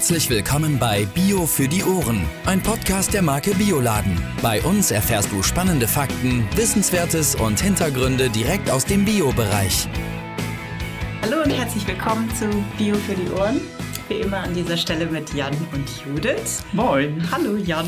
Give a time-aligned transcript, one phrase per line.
[0.00, 4.18] Herzlich willkommen bei Bio für die Ohren, ein Podcast der Marke Bioladen.
[4.40, 9.90] Bei uns erfährst du spannende Fakten, Wissenswertes und Hintergründe direkt aus dem Bio-Bereich.
[11.20, 13.60] Hallo und herzlich willkommen zu Bio für die Ohren
[14.10, 16.64] wie immer an dieser Stelle mit Jan und Judith.
[16.72, 17.22] Moin.
[17.30, 17.86] Hallo Jan.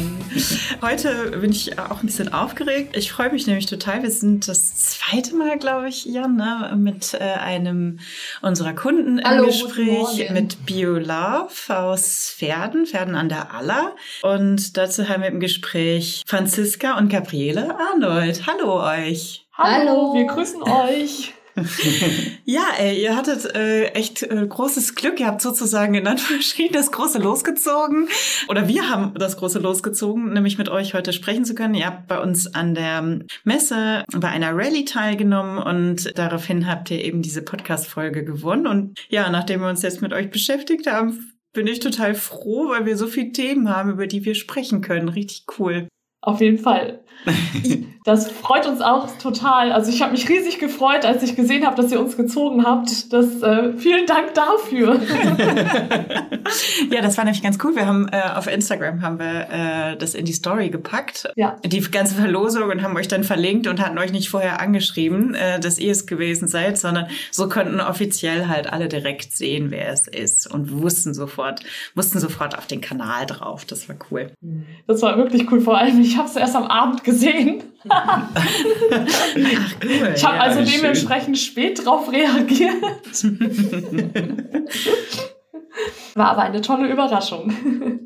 [0.80, 2.96] Heute bin ich auch ein bisschen aufgeregt.
[2.96, 4.04] Ich freue mich nämlich total.
[4.04, 7.98] Wir sind das zweite Mal, glaube ich, Jan, ne, mit äh, einem
[8.40, 13.96] unserer Kunden Hallo, im Gespräch mit BioLove aus Pferden, Pferden an der Aller.
[14.22, 18.46] Und dazu haben wir im Gespräch Franziska und Gabriele Arnold.
[18.46, 19.44] Hallo euch.
[19.54, 20.14] Hallo.
[20.14, 21.34] wir grüßen euch.
[22.44, 25.20] Ja, ey, ihr hattet äh, echt äh, großes Glück.
[25.20, 28.08] Ihr habt sozusagen in Anführungsstrichen das große losgezogen.
[28.48, 31.74] Oder wir haben das große losgezogen, nämlich mit euch heute sprechen zu können.
[31.74, 37.04] Ihr habt bei uns an der Messe bei einer Rallye teilgenommen und daraufhin habt ihr
[37.04, 38.66] eben diese Podcast-Folge gewonnen.
[38.66, 42.86] Und ja, nachdem wir uns jetzt mit euch beschäftigt haben, bin ich total froh, weil
[42.86, 45.08] wir so viele Themen haben, über die wir sprechen können.
[45.08, 45.88] Richtig cool.
[46.22, 47.01] Auf jeden Fall.
[48.04, 49.70] Das freut uns auch total.
[49.70, 53.12] Also ich habe mich riesig gefreut, als ich gesehen habe, dass ihr uns gezogen habt.
[53.12, 55.00] Das, äh, vielen Dank dafür.
[56.90, 57.76] ja, das war nämlich ganz cool.
[57.76, 61.30] Wir haben äh, auf Instagram haben wir äh, das in die Story gepackt.
[61.36, 61.58] Ja.
[61.64, 65.60] Die ganze Verlosung und haben euch dann verlinkt und hatten euch nicht vorher angeschrieben, äh,
[65.60, 70.08] dass ihr es gewesen seid, sondern so konnten offiziell halt alle direkt sehen, wer es
[70.08, 71.60] ist und wussten sofort,
[71.94, 73.64] mussten sofort auf den Kanal drauf.
[73.64, 74.32] Das war cool.
[74.88, 75.60] Das war wirklich cool.
[75.60, 77.62] Vor allem, ich habe es erst am Abend gesehen.
[77.88, 78.28] Ach,
[78.94, 80.12] cool.
[80.14, 82.82] Ich habe ja, also dementsprechend spät drauf reagiert.
[86.14, 87.52] War aber eine tolle Überraschung.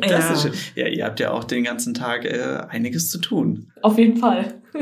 [0.00, 0.52] Das ist schön.
[0.74, 3.72] Ja, ihr habt ja auch den ganzen Tag äh, einiges zu tun.
[3.82, 4.54] Auf jeden Fall.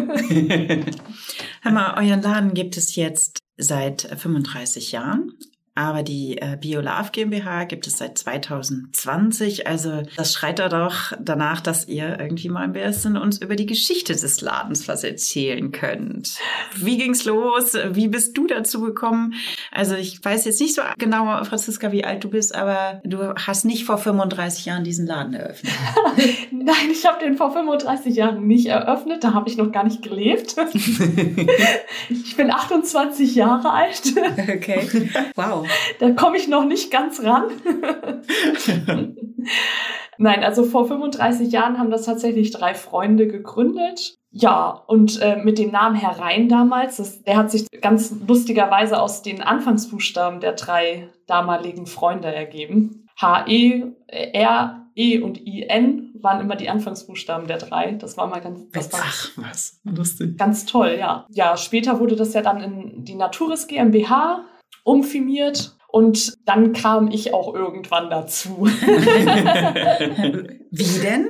[1.62, 5.32] Hör mal, euren Laden gibt es jetzt seit 35 Jahren.
[5.74, 9.66] Aber die äh, BioLove GmbH gibt es seit 2020.
[9.66, 13.64] Also das schreit da doch danach, dass ihr irgendwie mal ein bisschen uns über die
[13.64, 16.36] Geschichte des Ladens was erzählen könnt.
[16.76, 17.72] Wie ging's los?
[17.90, 19.34] Wie bist du dazu gekommen?
[19.70, 23.64] Also ich weiß jetzt nicht so genau, Franziska, wie alt du bist, aber du hast
[23.64, 25.72] nicht vor 35 Jahren diesen Laden eröffnet.
[26.50, 29.24] Nein, ich habe den vor 35 Jahren nicht eröffnet.
[29.24, 30.54] Da habe ich noch gar nicht gelebt.
[32.08, 34.02] ich bin 28 Jahre alt.
[34.36, 34.88] Okay.
[35.34, 35.61] Wow.
[36.00, 37.44] Da komme ich noch nicht ganz ran.
[40.18, 44.16] Nein, also vor 35 Jahren haben das tatsächlich drei Freunde gegründet.
[44.30, 49.00] Ja, und äh, mit dem Namen Herr Rhein damals, das, der hat sich ganz lustigerweise
[49.00, 53.08] aus den Anfangsbuchstaben der drei damaligen Freunde ergeben.
[53.20, 57.92] H-E, R, E und I-N waren immer die Anfangsbuchstaben der drei.
[57.92, 60.38] Das war mal ganz, das war Ach, was lustig.
[60.38, 61.26] Ganz toll, ja.
[61.30, 64.44] Ja, später wurde das ja dann in die Naturis GmbH
[64.84, 68.64] umfirmiert und dann kam ich auch irgendwann dazu.
[70.70, 71.28] Wie denn?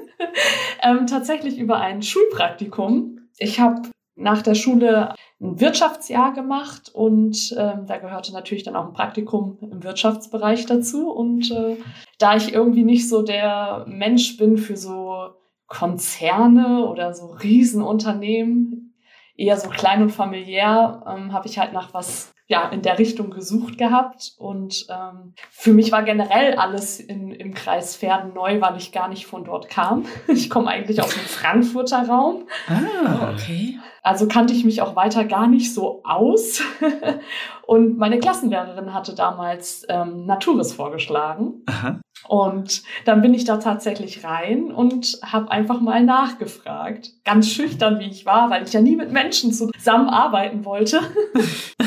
[0.83, 3.29] ähm, tatsächlich über ein Schulpraktikum.
[3.39, 3.83] Ich habe
[4.15, 9.59] nach der Schule ein Wirtschaftsjahr gemacht und ähm, da gehörte natürlich dann auch ein Praktikum
[9.61, 11.11] im Wirtschaftsbereich dazu.
[11.11, 11.77] Und äh,
[12.19, 15.31] da ich irgendwie nicht so der Mensch bin für so
[15.67, 18.95] Konzerne oder so Riesenunternehmen,
[19.37, 23.31] eher so klein und familiär, ähm, habe ich halt nach was ja, in der Richtung
[23.31, 24.35] gesucht gehabt.
[24.37, 29.09] Und ähm, für mich war generell alles in, im Kreis Pferden neu, weil ich gar
[29.09, 30.05] nicht von dort kam.
[30.29, 32.47] Ich komme eigentlich aus dem Frankfurter Raum.
[32.69, 33.79] Ah, okay.
[34.03, 36.61] Also kannte ich mich auch weiter gar nicht so aus.
[37.67, 41.63] Und meine Klassenlehrerin hatte damals ähm, Naturis vorgeschlagen.
[41.67, 42.01] Aha.
[42.29, 47.11] Und dann bin ich da tatsächlich rein und habe einfach mal nachgefragt.
[47.25, 51.01] Ganz schüchtern, wie ich war, weil ich ja nie mit Menschen zusammenarbeiten wollte.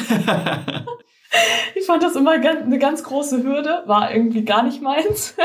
[1.76, 5.36] ich fand das immer eine ganz große Hürde, war irgendwie gar nicht meins.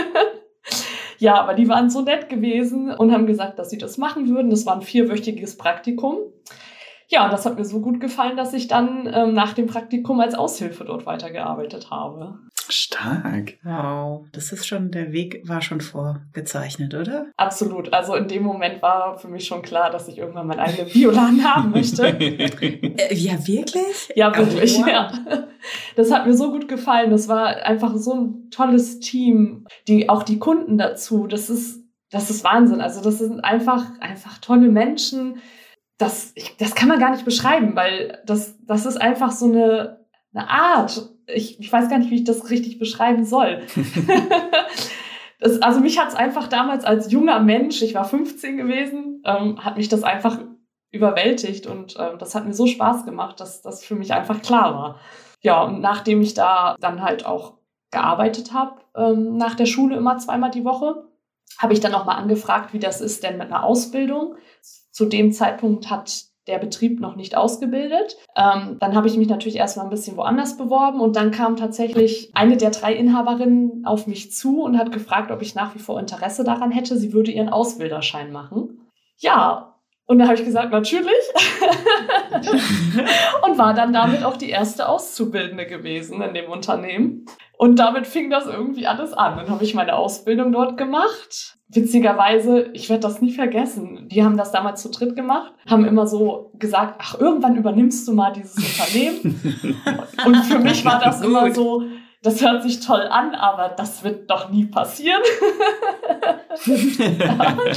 [1.18, 4.50] ja, aber die waren so nett gewesen und haben gesagt, dass sie das machen würden.
[4.50, 6.18] Das war ein vierwöchiges Praktikum.
[7.10, 10.20] Ja, und das hat mir so gut gefallen, dass ich dann ähm, nach dem Praktikum
[10.20, 12.38] als Aushilfe dort weitergearbeitet habe.
[12.68, 13.58] Stark.
[13.64, 17.26] Wow, das ist schon, der Weg war schon vorgezeichnet, oder?
[17.36, 17.92] Absolut.
[17.92, 21.44] Also in dem Moment war für mich schon klar, dass ich irgendwann meinen eigenen Bioladen
[21.54, 22.06] haben möchte.
[22.06, 24.12] äh, ja, wirklich?
[24.14, 24.88] Ja, wirklich, oh, wow.
[24.88, 25.12] ja.
[25.96, 27.10] Das hat mir so gut gefallen.
[27.10, 29.66] Das war einfach so ein tolles Team.
[29.88, 31.26] Die, auch die Kunden dazu.
[31.26, 32.80] Das ist, das ist Wahnsinn.
[32.80, 35.40] Also das sind einfach, einfach tolle Menschen.
[36.00, 40.04] Das, ich, das kann man gar nicht beschreiben, weil das, das ist einfach so eine,
[40.32, 43.62] eine Art, ich, ich weiß gar nicht, wie ich das richtig beschreiben soll.
[45.40, 49.64] das, also mich hat es einfach damals als junger Mensch, ich war 15 gewesen, ähm,
[49.64, 50.38] hat mich das einfach
[50.90, 54.74] überwältigt und ähm, das hat mir so Spaß gemacht, dass das für mich einfach klar
[54.74, 55.00] war.
[55.42, 57.58] Ja, und nachdem ich da dann halt auch
[57.90, 61.04] gearbeitet habe, ähm, nach der Schule immer zweimal die Woche,
[61.58, 64.36] habe ich dann nochmal angefragt, wie das ist denn mit einer Ausbildung.
[64.90, 68.16] Zu dem Zeitpunkt hat der Betrieb noch nicht ausgebildet.
[68.36, 72.30] Ähm, dann habe ich mich natürlich erstmal ein bisschen woanders beworben und dann kam tatsächlich
[72.34, 76.00] eine der drei Inhaberinnen auf mich zu und hat gefragt, ob ich nach wie vor
[76.00, 76.96] Interesse daran hätte.
[76.96, 78.80] Sie würde ihren Ausbilderschein machen.
[79.18, 79.76] Ja,
[80.06, 81.12] und da habe ich gesagt, natürlich.
[83.46, 87.26] und war dann damit auch die erste Auszubildende gewesen in dem Unternehmen.
[87.56, 89.36] Und damit fing das irgendwie alles an.
[89.36, 91.59] Dann habe ich meine Ausbildung dort gemacht.
[91.72, 94.08] Witzigerweise, ich werde das nie vergessen.
[94.10, 98.12] Die haben das damals zu dritt gemacht, haben immer so gesagt, ach, irgendwann übernimmst du
[98.12, 99.40] mal dieses Unternehmen.
[100.26, 101.84] Und für mich war das immer so,
[102.22, 105.22] das hört sich toll an, aber das wird doch nie passieren.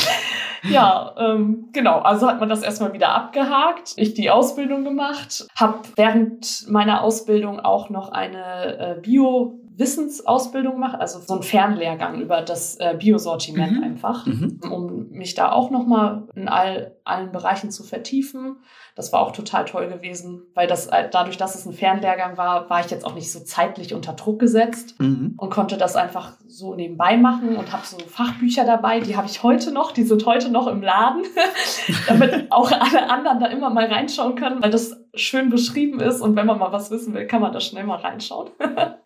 [0.63, 2.00] ja, ähm, genau.
[2.00, 3.94] Also hat man das erstmal wieder abgehakt.
[3.95, 10.99] Ich die Ausbildung gemacht, habe während meiner Ausbildung auch noch eine äh, Bio Wissensausbildung mache,
[10.99, 13.83] also so einen Fernlehrgang über das äh, Biosortiment mhm.
[13.83, 14.59] einfach, mhm.
[14.69, 18.57] um mich da auch nochmal in all, allen Bereichen zu vertiefen.
[18.95, 22.69] Das war auch total toll gewesen, weil das äh, dadurch, dass es ein Fernlehrgang war,
[22.69, 25.33] war ich jetzt auch nicht so zeitlich unter Druck gesetzt mhm.
[25.37, 29.41] und konnte das einfach so nebenbei machen und habe so Fachbücher dabei, die habe ich
[29.41, 31.23] heute noch, die sind heute noch im Laden,
[32.07, 36.35] damit auch alle anderen da immer mal reinschauen können, weil das schön beschrieben ist und
[36.35, 38.51] wenn man mal was wissen will, kann man da schnell mal reinschauen.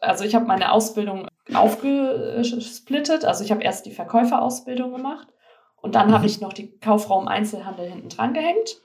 [0.00, 3.24] also ich habe meine Ausbildung aufgesplittet.
[3.24, 5.28] Also ich habe erst die Verkäuferausbildung gemacht
[5.80, 6.14] und dann mhm.
[6.14, 8.80] habe ich noch die Kaufraum Einzelhandel hinten dran gehängt.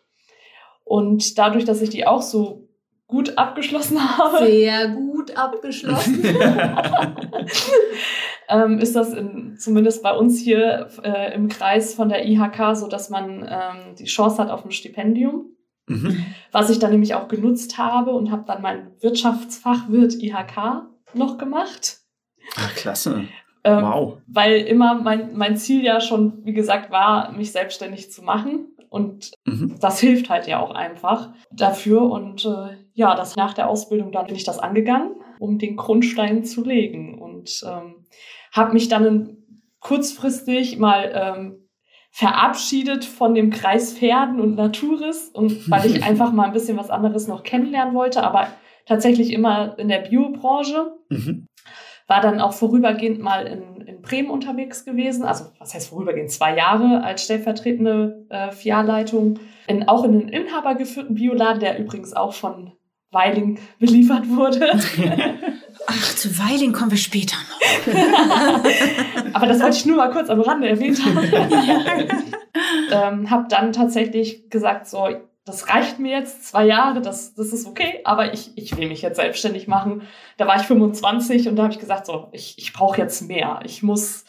[0.83, 2.67] Und dadurch, dass ich die auch so
[3.07, 4.45] gut abgeschlossen habe.
[4.45, 6.23] Sehr gut abgeschlossen.
[8.49, 12.87] ähm, ist das in, zumindest bei uns hier äh, im Kreis von der IHK so,
[12.87, 15.45] dass man ähm, die Chance hat auf ein Stipendium.
[15.87, 16.25] Mhm.
[16.51, 21.99] Was ich dann nämlich auch genutzt habe und habe dann mein Wirtschaftsfachwirt IHK noch gemacht.
[22.55, 23.27] Ach, klasse.
[23.63, 24.17] Ähm, wow.
[24.27, 28.67] Weil immer mein, mein Ziel ja schon, wie gesagt, war, mich selbstständig zu machen.
[28.89, 29.77] Und mhm.
[29.79, 32.03] das hilft halt ja auch einfach dafür.
[32.03, 36.43] Und äh, ja, das nach der Ausbildung, dann bin ich das angegangen, um den Grundstein
[36.43, 37.19] zu legen.
[37.19, 38.05] Und ähm,
[38.51, 39.37] habe mich dann
[39.79, 41.63] kurzfristig mal ähm,
[42.11, 46.91] verabschiedet von dem Kreis Pferden und Naturis und weil ich einfach mal ein bisschen was
[46.91, 48.47] anderes noch kennenlernen wollte, aber
[48.85, 50.93] tatsächlich immer in der Biobranche.
[51.09, 51.47] Mhm.
[52.07, 55.23] War dann auch vorübergehend mal in, in Bremen unterwegs gewesen.
[55.23, 56.31] Also, was heißt vorübergehend?
[56.31, 59.39] Zwei Jahre als stellvertretende äh, Filialleitung.
[59.67, 62.73] In, auch in einem inhabergeführten Bioladen, der übrigens auch von
[63.13, 64.71] Weiling beliefert wurde.
[65.87, 67.93] Ach, zu Weiling kommen wir später noch.
[69.33, 71.19] Aber das wollte ich nur mal kurz am Rande erwähnt haben.
[72.91, 75.07] ähm, hab dann tatsächlich gesagt, so,
[75.45, 79.01] das reicht mir jetzt, zwei Jahre, das, das ist okay, aber ich, ich will mich
[79.01, 80.03] jetzt selbstständig machen.
[80.37, 83.59] Da war ich 25 und da habe ich gesagt, so, ich, ich brauche jetzt mehr.
[83.65, 84.23] Ich muss,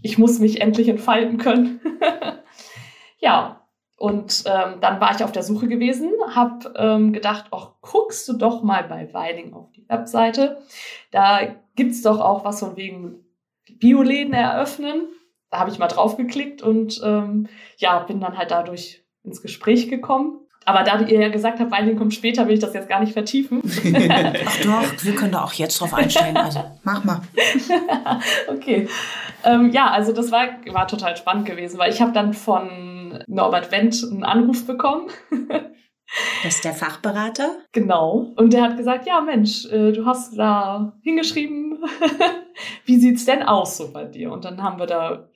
[0.00, 1.80] ich muss mich endlich entfalten können.
[3.18, 3.66] ja,
[3.98, 8.34] und ähm, dann war ich auf der Suche gewesen, habe ähm, gedacht, ach, guckst du
[8.34, 10.62] doch mal bei Weiling auf die Webseite.
[11.10, 13.26] Da gibt's doch auch was von wegen
[13.78, 15.08] Bioläden eröffnen.
[15.50, 19.88] Da habe ich mal drauf geklickt und ähm, ja, bin dann halt dadurch ins Gespräch
[19.88, 22.98] gekommen aber da ihr ja gesagt habt, Weiling kommt später, will ich das jetzt gar
[22.98, 23.62] nicht vertiefen.
[23.64, 26.36] Ach doch, wir können da auch jetzt drauf einstellen.
[26.36, 27.22] Also mach mal.
[28.48, 28.88] okay.
[29.44, 33.70] Ähm, ja, also das war, war total spannend gewesen, weil ich habe dann von Norbert
[33.70, 35.08] Wendt einen Anruf bekommen.
[36.44, 37.56] Das ist der Fachberater?
[37.72, 38.32] Genau.
[38.36, 41.84] Und der hat gesagt, ja Mensch, äh, du hast da hingeschrieben,
[42.84, 44.30] wie sieht's denn aus so bei dir?
[44.30, 45.28] Und dann haben wir da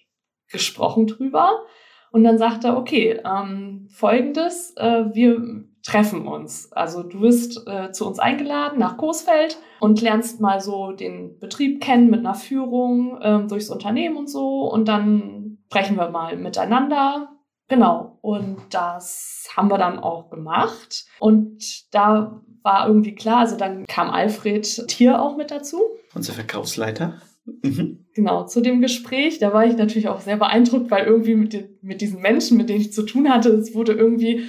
[0.49, 1.65] gesprochen drüber.
[2.11, 6.73] Und dann sagt er, okay, ähm, folgendes, äh, wir treffen uns.
[6.73, 11.81] Also du wirst äh, zu uns eingeladen nach Coesfeld und lernst mal so den Betrieb
[11.81, 14.71] kennen mit einer Führung ähm, durchs Unternehmen und so.
[14.71, 17.29] Und dann sprechen wir mal miteinander.
[17.69, 18.19] Genau.
[18.21, 21.07] Und das haben wir dann auch gemacht.
[21.21, 25.81] Und da war irgendwie klar, also dann kam Alfred Tier auch mit dazu.
[26.15, 27.21] Unser Verkaufsleiter.
[27.45, 28.07] Mhm.
[28.15, 31.79] Genau, zu dem Gespräch, da war ich natürlich auch sehr beeindruckt, weil irgendwie mit, den,
[31.81, 34.45] mit diesen Menschen, mit denen ich zu tun hatte, es wurde irgendwie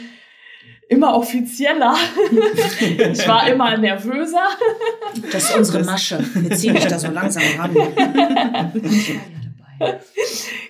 [0.90, 1.96] immer offizieller.
[3.14, 4.44] ich war immer nervöser.
[5.32, 6.20] Das ist unsere Masche.
[6.34, 7.74] Wir ziehen dich da so langsam ran.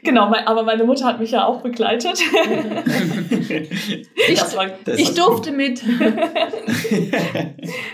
[0.04, 2.20] genau, aber meine Mutter hat mich ja auch begleitet.
[4.30, 5.82] ich, war, ich durfte mit.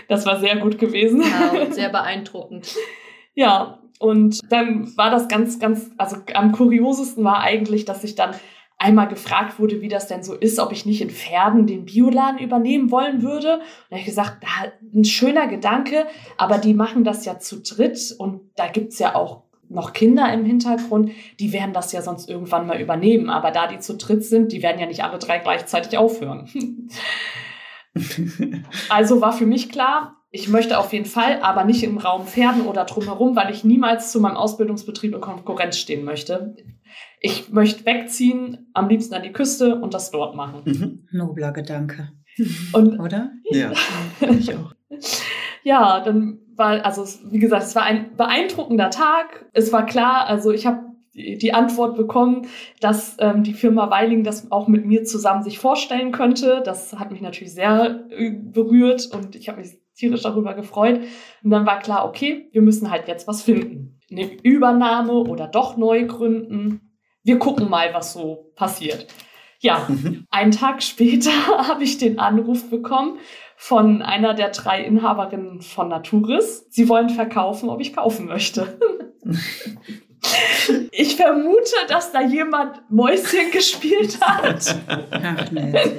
[0.08, 1.22] das war sehr gut gewesen.
[1.22, 2.74] Ja, und sehr beeindruckend.
[3.34, 8.34] Ja, und dann war das ganz, ganz, also am kuriosesten war eigentlich, dass ich dann
[8.78, 12.38] einmal gefragt wurde, wie das denn so ist, ob ich nicht in Pferden den Bioladen
[12.38, 13.54] übernehmen wollen würde.
[13.54, 17.60] Und da habe ich gesagt, da, ein schöner Gedanke, aber die machen das ja zu
[17.60, 22.30] dritt und da gibt's ja auch noch Kinder im Hintergrund, die werden das ja sonst
[22.30, 23.28] irgendwann mal übernehmen.
[23.28, 26.48] Aber da die zu dritt sind, die werden ja nicht alle drei gleichzeitig aufhören.
[28.88, 32.66] also war für mich klar, ich möchte auf jeden Fall, aber nicht im Raum Pferden
[32.66, 36.54] oder drumherum, weil ich niemals zu meinem Ausbildungsbetrieb in Konkurrenz stehen möchte.
[37.20, 40.62] Ich möchte wegziehen, am liebsten an die Küste und das dort machen.
[40.64, 41.08] Mhm.
[41.10, 42.10] Nobler Gedanke.
[42.72, 43.32] Und, Oder?
[43.50, 43.72] Ja,
[44.38, 44.74] ich auch.
[45.64, 49.46] Ja, dann war, also wie gesagt, es war ein beeindruckender Tag.
[49.52, 52.46] Es war klar, also ich habe die Antwort bekommen,
[52.80, 56.62] dass ähm, die Firma Weiling das auch mit mir zusammen sich vorstellen könnte.
[56.64, 61.00] Das hat mich natürlich sehr äh, berührt und ich habe mich tierisch darüber gefreut.
[61.42, 64.00] Und dann war klar, okay, wir müssen halt jetzt was finden.
[64.10, 66.92] Eine Übernahme oder doch neu gründen.
[67.22, 69.06] Wir gucken mal, was so passiert.
[69.60, 70.24] Ja, mhm.
[70.30, 71.30] einen Tag später
[71.68, 73.18] habe ich den Anruf bekommen
[73.56, 76.66] von einer der drei Inhaberinnen von Naturis.
[76.70, 78.78] Sie wollen verkaufen, ob ich kaufen möchte.
[80.90, 84.76] Ich vermute, dass da jemand Mäuschen gespielt hat.
[85.10, 85.92] Ach, nett,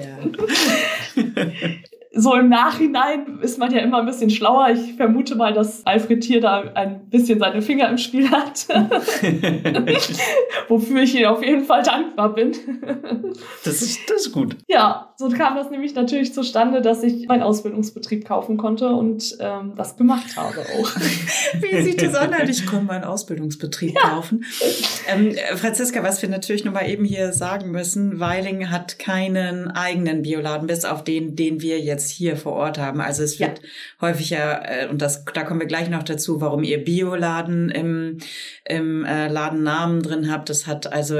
[1.15, 1.23] ja
[2.11, 4.69] so im Nachhinein ist man ja immer ein bisschen schlauer.
[4.71, 8.67] Ich vermute mal, dass Alfred Thier da ein bisschen seine Finger im Spiel hat.
[10.69, 12.53] Wofür ich ihm auf jeden Fall dankbar bin.
[13.63, 14.55] das, ist, das ist gut.
[14.67, 19.73] Ja, so kam das nämlich natürlich zustande, dass ich meinen Ausbildungsbetrieb kaufen konnte und ähm,
[19.75, 20.95] das gemacht habe auch.
[21.61, 22.33] Wie sieht es an?
[22.49, 24.09] Ich konnte meinen Ausbildungsbetrieb ja.
[24.09, 24.45] kaufen.
[25.07, 30.23] Ähm, Franziska, was wir natürlich noch mal eben hier sagen müssen, Weiling hat keinen eigenen
[30.23, 33.01] Bioladen, bis auf den, den wir jetzt jetzt hier vor Ort haben.
[33.01, 33.69] Also es wird ja.
[34.01, 38.17] häufig ja, äh, und das, da kommen wir gleich noch dazu, warum ihr Bioladen im,
[38.65, 40.49] im äh, Ladennamen drin habt.
[40.49, 41.19] Das hat also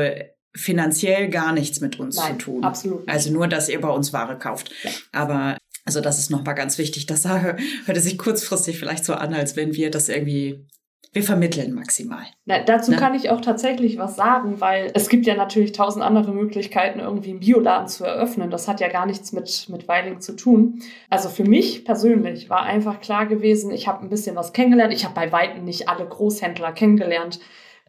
[0.55, 2.63] finanziell gar nichts mit uns Nein, zu tun.
[2.63, 2.99] Absolut.
[3.01, 3.09] Nicht.
[3.09, 4.71] Also nur, dass ihr bei uns Ware kauft.
[4.83, 4.91] Ja.
[5.11, 7.05] Aber also das ist nochmal ganz wichtig.
[7.05, 7.27] Das
[7.85, 10.65] hörte sich kurzfristig vielleicht so an, als wenn wir das irgendwie
[11.11, 12.23] wir vermitteln maximal.
[12.45, 12.97] Na, dazu ne?
[12.97, 17.31] kann ich auch tatsächlich was sagen, weil es gibt ja natürlich tausend andere Möglichkeiten, irgendwie
[17.31, 18.51] einen Bioladen zu eröffnen.
[18.51, 20.83] Das hat ja gar nichts mit, mit Weiling zu tun.
[21.09, 24.93] Also für mich persönlich war einfach klar gewesen, ich habe ein bisschen was kennengelernt.
[24.93, 27.39] Ich habe bei Weitem nicht alle Großhändler kennengelernt,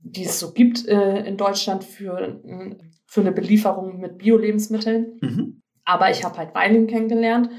[0.03, 2.41] die es so gibt äh, in Deutschland für,
[3.05, 5.19] für eine Belieferung mit Bio-Lebensmitteln.
[5.21, 5.63] Mhm.
[5.85, 7.51] Aber ich habe halt Weiling kennengelernt.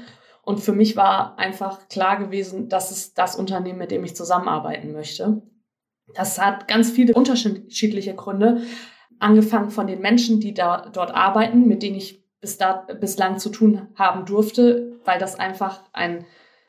[0.44, 4.92] Und für mich war einfach klar gewesen, das ist das Unternehmen, mit dem ich zusammenarbeiten
[4.92, 5.42] möchte.
[6.14, 8.62] Das hat ganz viele unterschiedliche Gründe,
[9.18, 13.50] angefangen von den Menschen, die da dort arbeiten, mit denen ich bis da, bislang zu
[13.50, 16.26] tun haben durfte, weil das einfach ein,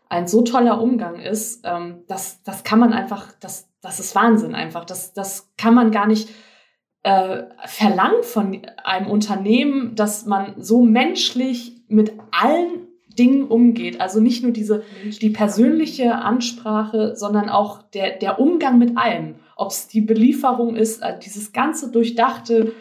[0.07, 1.61] ein so toller Umgang ist.
[1.65, 4.85] Ähm, das, das kann man einfach, das, das ist Wahnsinn einfach.
[4.85, 6.29] Das, das kann man gar nicht
[7.01, 14.01] äh, verlangen von einem Unternehmen, dass man so menschlich mit allen Dingen umgeht.
[14.01, 14.83] Also nicht nur diese,
[15.21, 19.35] die persönliche Ansprache, sondern auch der, der Umgang mit allem.
[19.55, 22.73] Ob es die Belieferung ist, äh, dieses ganze durchdachte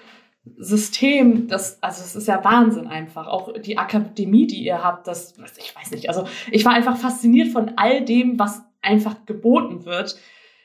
[0.57, 3.29] System, das, also es ist ja Wahnsinn einfach.
[3.29, 6.09] Auch die Akademie, die ihr habt, das, ich weiß nicht.
[6.09, 10.17] Also ich war einfach fasziniert von all dem, was einfach geboten wird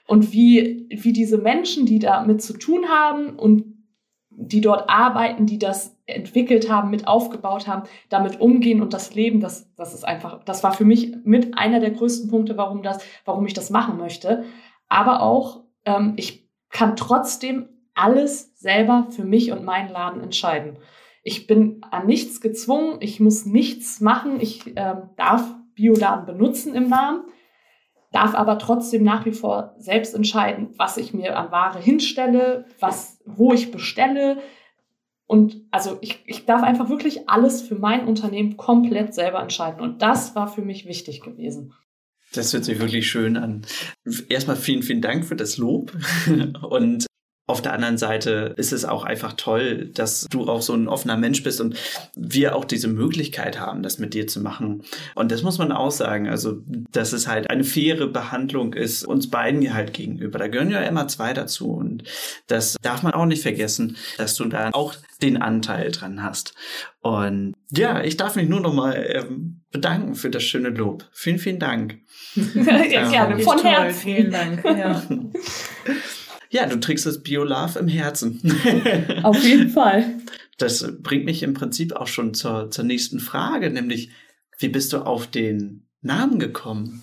[0.07, 3.76] und wie, wie diese Menschen, die damit zu tun haben und
[4.39, 9.39] die dort arbeiten, die das entwickelt haben, mit aufgebaut haben, damit umgehen und das Leben,
[9.39, 13.03] das, das ist einfach, das war für mich mit einer der größten Punkte, warum das,
[13.25, 14.45] warum ich das machen möchte.
[14.87, 20.77] Aber auch, ähm, ich kann trotzdem alles selber für mich und meinen Laden entscheiden.
[21.23, 26.89] Ich bin an nichts gezwungen, ich muss nichts machen, ich ähm, darf Bioladen benutzen im
[26.89, 27.23] Namen,
[28.11, 33.19] darf aber trotzdem nach wie vor selbst entscheiden, was ich mir an Ware hinstelle, was,
[33.25, 34.37] wo ich bestelle,
[35.27, 39.81] und also ich, ich darf einfach wirklich alles für mein Unternehmen komplett selber entscheiden.
[39.81, 41.73] Und das war für mich wichtig gewesen.
[42.33, 43.65] Das hört sich wirklich schön an.
[44.29, 45.91] Erstmal vielen, vielen Dank für das Lob.
[46.69, 47.06] Und
[47.49, 51.15] auf der anderen Seite ist es auch einfach toll, dass du auch so ein offener
[51.15, 51.77] Mensch bist und
[52.13, 54.83] wir auch diese Möglichkeit haben, das mit dir zu machen.
[55.15, 56.61] Und das muss man auch sagen, also,
[56.91, 60.39] dass es halt eine faire Behandlung ist, uns beiden hier halt gegenüber.
[60.39, 61.71] Da gehören ja immer zwei dazu.
[61.71, 62.03] Und
[62.47, 66.53] das darf man auch nicht vergessen, dass du da auch den Anteil dran hast.
[66.99, 71.05] Und ja, ich darf mich nur noch mal ähm, bedanken für das schöne Lob.
[71.13, 71.99] Vielen, vielen Dank.
[72.35, 74.01] ja, gerne, von Herzen.
[74.01, 74.65] Vielen Dank.
[74.65, 75.01] Ja.
[76.49, 78.41] Ja, du trägst das Biolove im Herzen.
[79.23, 80.15] Auf jeden Fall.
[80.57, 84.09] Das bringt mich im Prinzip auch schon zur, zur nächsten Frage, nämlich,
[84.59, 87.01] wie bist du auf den Namen gekommen?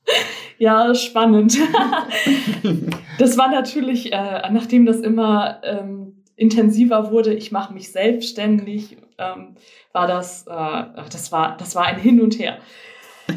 [0.58, 1.56] ja, spannend.
[3.18, 9.54] das war natürlich, äh, nachdem das immer ähm, intensiver wurde, ich mache mich selbstständig, ähm,
[9.92, 12.58] war das, äh, das war, das war ein Hin und Her.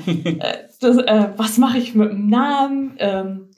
[0.08, 2.96] äh, das, äh, was mache ich mit dem Namen?
[2.98, 3.50] Ähm,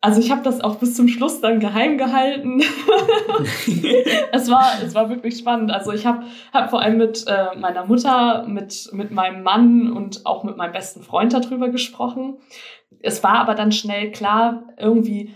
[0.00, 2.60] also ich habe das auch bis zum Schluss dann geheim gehalten.
[4.32, 5.72] es, war, es war wirklich spannend.
[5.72, 10.26] Also ich habe hab vor allem mit äh, meiner Mutter, mit, mit meinem Mann und
[10.26, 12.38] auch mit meinem besten Freund darüber gesprochen.
[13.00, 15.34] Es war aber dann schnell klar, irgendwie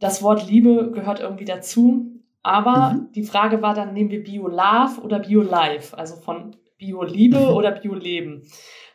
[0.00, 2.10] das Wort Liebe gehört irgendwie dazu.
[2.42, 3.12] Aber mhm.
[3.12, 5.96] die Frage war dann, nehmen wir Bio-Love oder Bio-Life?
[5.96, 7.54] Also von Bio-Liebe mhm.
[7.54, 8.42] oder Bio-Leben?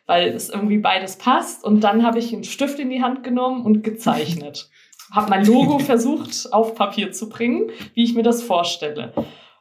[0.06, 1.64] Weil es irgendwie beides passt.
[1.64, 4.70] Und dann habe ich einen Stift in die Hand genommen und gezeichnet.
[5.12, 9.12] Habe mein Logo versucht auf Papier zu bringen, wie ich mir das vorstelle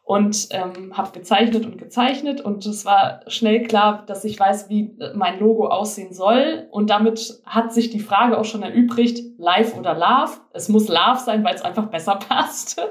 [0.06, 4.96] und ähm, habe gezeichnet und gezeichnet und es war schnell klar, dass ich weiß, wie
[5.16, 9.96] mein Logo aussehen soll und damit hat sich die Frage auch schon erübrigt, live oder
[9.96, 10.34] love.
[10.54, 12.80] Es muss love sein, weil es einfach besser passt.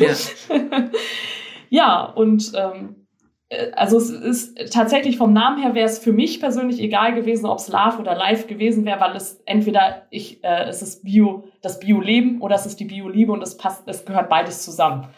[0.00, 0.14] ja.
[1.70, 3.01] ja, und ähm, äh,
[3.72, 7.58] also es ist tatsächlich vom Namen her wäre es für mich persönlich egal gewesen, ob
[7.58, 11.80] es Love oder Live gewesen wäre, weil es entweder ich, äh, es ist Bio, das
[11.80, 15.08] Bio-Leben oder es ist die Bio-Liebe und es passt, es gehört beides zusammen.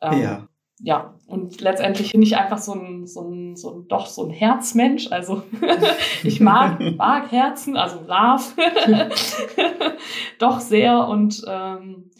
[0.00, 0.48] Ähm, ja.
[0.80, 4.30] Ja, und letztendlich bin ich einfach so ein, so ein, so ein, doch so ein
[4.30, 5.10] Herzmensch.
[5.10, 5.42] Also
[6.22, 8.44] ich mag, mag Herzen, also Love,
[10.38, 12.10] doch sehr und ähm,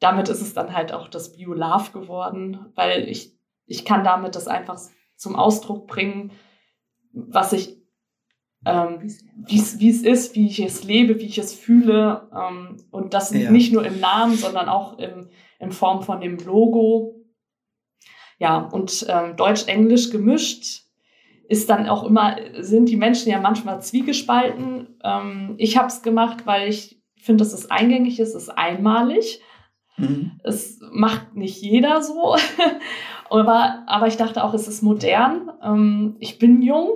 [0.00, 3.35] damit ist es dann halt auch das Bio-Love geworden, weil ich
[3.66, 4.78] ich kann damit das einfach
[5.16, 6.32] zum Ausdruck bringen,
[7.12, 7.76] was ich,
[8.64, 9.00] ähm,
[9.46, 12.28] wie es ist, wie ich es lebe, wie ich es fühle.
[12.34, 13.50] Ähm, und das ja.
[13.50, 17.24] nicht nur im Namen, sondern auch im, in Form von dem Logo.
[18.38, 20.82] Ja, und ähm, Deutsch-Englisch gemischt
[21.48, 24.98] ist dann auch immer, sind die Menschen ja manchmal zwiegespalten.
[25.02, 29.40] Ähm, ich habe es gemacht, weil ich finde, dass es eingängig ist, es ist einmalig.
[29.96, 30.32] Mhm.
[30.44, 32.36] Es macht nicht jeder so.
[33.30, 35.50] aber, aber ich dachte auch, es ist modern.
[35.62, 36.90] Ähm, ich bin jung.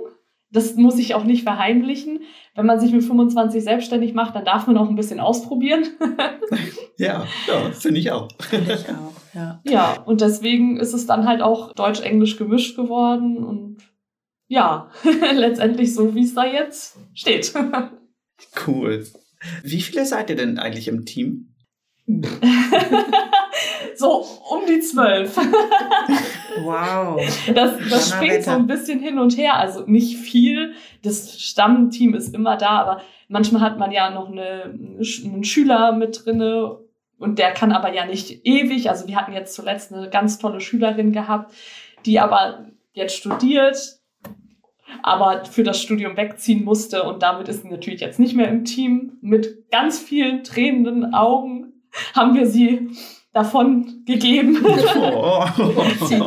[0.53, 2.23] Das muss ich auch nicht verheimlichen.
[2.55, 5.85] Wenn man sich mit 25 selbstständig macht, dann darf man auch ein bisschen ausprobieren.
[6.97, 8.27] ja, ja finde ich auch.
[8.39, 9.61] Finde ich auch, ja.
[9.63, 13.77] Ja, und deswegen ist es dann halt auch Deutsch-Englisch gemischt geworden und
[14.51, 14.91] ja,
[15.33, 17.53] letztendlich so, wie es da jetzt steht.
[18.67, 19.07] cool.
[19.63, 21.55] Wie viele seid ihr denn eigentlich im Team?
[24.01, 25.37] So um die zwölf.
[26.63, 27.21] wow.
[27.53, 29.55] Das, das springt so ein bisschen hin und her.
[29.55, 30.73] Also nicht viel.
[31.03, 36.25] Das Stammteam ist immer da, aber manchmal hat man ja noch eine, einen Schüler mit
[36.25, 36.79] drinne
[37.17, 38.89] und der kann aber ja nicht ewig.
[38.89, 41.53] Also wir hatten jetzt zuletzt eine ganz tolle Schülerin gehabt,
[42.05, 43.77] die aber jetzt studiert,
[45.03, 48.65] aber für das Studium wegziehen musste und damit ist sie natürlich jetzt nicht mehr im
[48.65, 51.73] Team mit ganz vielen tränenden Augen
[52.15, 52.89] haben wir sie
[53.33, 54.63] davon gegeben.
[54.63, 55.45] Oh.
[56.05, 56.21] sie,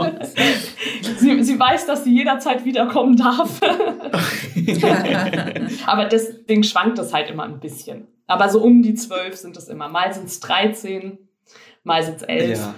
[1.18, 3.60] sie, sie, weiß, dass sie jederzeit wiederkommen darf.
[5.86, 8.08] Aber deswegen schwankt es halt immer ein bisschen.
[8.26, 9.88] Aber so um die zwölf sind es immer.
[9.88, 11.18] Mal sind es 13,
[11.82, 12.58] mal sind es elf.
[12.58, 12.74] Ja.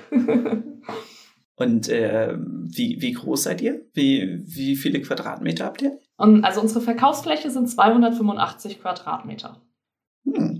[1.56, 3.80] Und äh, wie, wie groß seid ihr?
[3.94, 5.98] Wie, wie viele Quadratmeter habt ihr?
[6.18, 9.60] Und also unsere Verkaufsfläche sind 285 Quadratmeter.
[10.24, 10.55] Hm.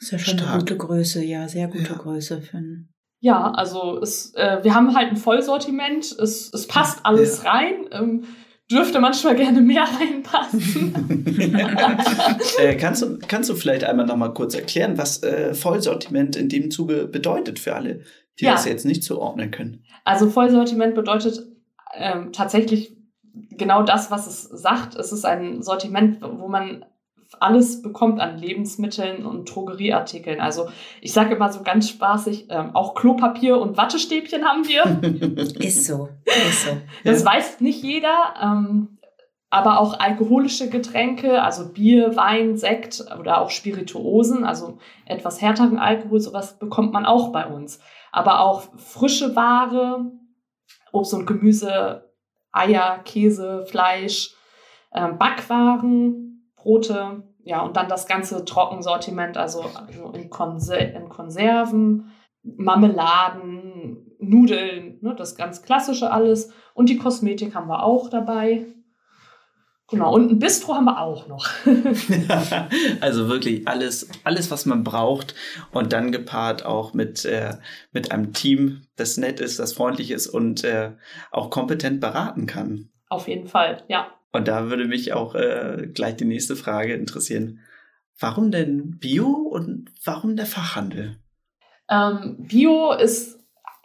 [0.00, 0.50] Das ist ja schon Stark.
[0.50, 1.98] eine gute Größe, ja, sehr gute ja.
[1.98, 2.88] Größe für einen.
[3.20, 7.50] Ja, also es, äh, wir haben halt ein Vollsortiment, es, es passt alles ja.
[7.50, 7.74] rein.
[7.92, 8.24] Ähm,
[8.70, 10.94] dürfte manchmal gerne mehr reinpassen.
[12.58, 16.48] äh, kannst, du, kannst du vielleicht einmal noch mal kurz erklären, was äh, Vollsortiment in
[16.48, 18.00] dem Zuge bedeutet für alle,
[18.38, 18.52] die ja.
[18.52, 19.84] das jetzt nicht zuordnen können?
[20.04, 21.46] Also Vollsortiment bedeutet
[21.94, 22.96] ähm, tatsächlich
[23.50, 24.94] genau das, was es sagt.
[24.96, 26.86] Es ist ein Sortiment, wo man
[27.38, 30.40] alles bekommt an Lebensmitteln und Drogerieartikeln.
[30.40, 30.68] Also
[31.00, 34.84] ich sage immer so ganz spaßig, ähm, auch Klopapier und Wattestäbchen haben wir.
[35.60, 36.76] ist so, ist so.
[37.04, 37.26] Das ja.
[37.26, 38.34] weiß nicht jeder.
[38.42, 38.98] Ähm,
[39.52, 46.20] aber auch alkoholische Getränke, also Bier, Wein, Sekt oder auch Spirituosen, also etwas härteren Alkohol,
[46.20, 47.80] sowas bekommt man auch bei uns.
[48.12, 50.12] Aber auch frische Ware,
[50.92, 52.08] Obst und Gemüse,
[52.52, 54.34] Eier, Käse, Fleisch,
[54.94, 56.29] ähm, Backwaren,
[56.62, 62.10] Brote, ja, und dann das ganze Trockensortiment, also, also in, Konser in Konserven,
[62.42, 66.52] Marmeladen, Nudeln, ne, das ganz klassische alles.
[66.74, 68.66] Und die Kosmetik haben wir auch dabei.
[69.88, 71.48] Genau, und ein Bistro haben wir auch noch.
[73.00, 75.34] also wirklich alles, alles, was man braucht
[75.72, 77.54] und dann gepaart auch mit, äh,
[77.90, 80.92] mit einem Team, das nett ist, das freundlich ist und äh,
[81.32, 82.90] auch kompetent beraten kann.
[83.08, 84.06] Auf jeden Fall, ja.
[84.32, 87.60] Und da würde mich auch äh, gleich die nächste Frage interessieren.
[88.18, 91.16] Warum denn Bio und warum der Fachhandel?
[91.88, 93.40] Ähm, Bio ist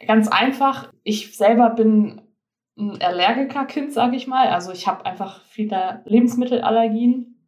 [0.05, 0.91] ganz einfach.
[1.03, 2.21] Ich selber bin
[2.77, 4.49] ein Allergikerkind, sage ich mal.
[4.49, 7.39] Also ich habe einfach viele Lebensmittelallergien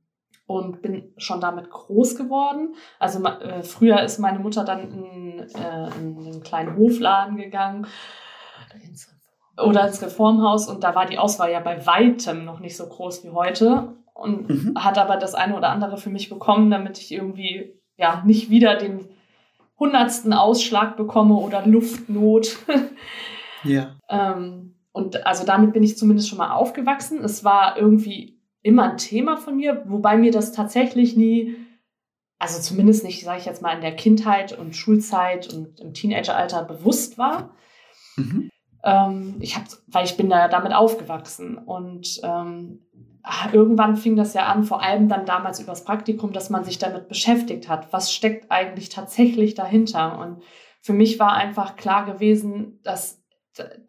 [0.48, 2.74] und bin schon damit groß geworden.
[3.00, 7.86] Also äh, früher ist meine Mutter dann in, äh, in einen kleinen Hofladen gegangen
[9.58, 13.24] oder ins Reformhaus und da war die Auswahl ja bei weitem noch nicht so groß
[13.24, 14.74] wie heute und mhm.
[14.78, 18.76] hat aber das eine oder andere für mich bekommen, damit ich irgendwie ja nicht wieder
[18.76, 19.08] den
[19.80, 22.58] hundertsten Ausschlag bekomme oder Luftnot.
[23.64, 23.96] ja.
[24.10, 27.24] ähm, und also damit bin ich zumindest schon mal aufgewachsen.
[27.24, 31.56] Es war irgendwie immer ein Thema von mir, wobei mir das tatsächlich nie,
[32.40, 36.64] also zumindest nicht, sage ich jetzt mal, in der Kindheit und Schulzeit und im Teenageralter
[36.64, 37.56] bewusst war.
[38.16, 38.50] Mhm.
[38.88, 42.80] Ähm, ich habe, weil ich bin da damit aufgewachsen und ähm,
[43.52, 47.10] irgendwann fing das ja an, vor allem dann damals übers Praktikum, dass man sich damit
[47.10, 47.92] beschäftigt hat.
[47.92, 50.18] Was steckt eigentlich tatsächlich dahinter?
[50.20, 50.42] Und
[50.82, 53.22] für mich war einfach klar gewesen, dass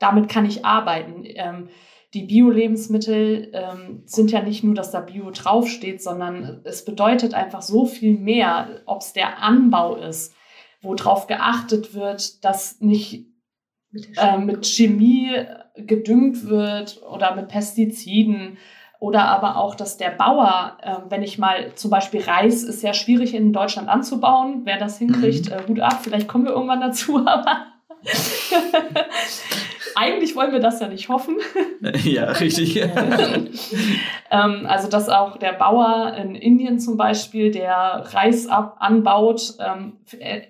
[0.00, 1.22] damit kann ich arbeiten.
[1.24, 1.68] Ähm,
[2.14, 7.62] die Bio-Lebensmittel ähm, sind ja nicht nur, dass da Bio draufsteht, sondern es bedeutet einfach
[7.62, 10.34] so viel mehr, ob es der Anbau ist,
[10.80, 13.26] wo darauf geachtet wird, dass nicht
[14.16, 15.30] äh, mit Chemie
[15.76, 18.58] gedüngt wird oder mit Pestiziden
[19.00, 22.92] oder aber auch, dass der Bauer, äh, wenn ich mal zum Beispiel Reis ist ja
[22.92, 25.56] schwierig in Deutschland anzubauen, wer das hinkriegt, mhm.
[25.56, 27.66] äh, gut ab, vielleicht kommen wir irgendwann dazu, aber
[29.98, 31.36] eigentlich wollen wir das ja nicht hoffen.
[32.04, 32.76] Ja, richtig.
[34.30, 39.98] ähm, also, dass auch der Bauer in Indien zum Beispiel, der Reis ab anbaut, ähm,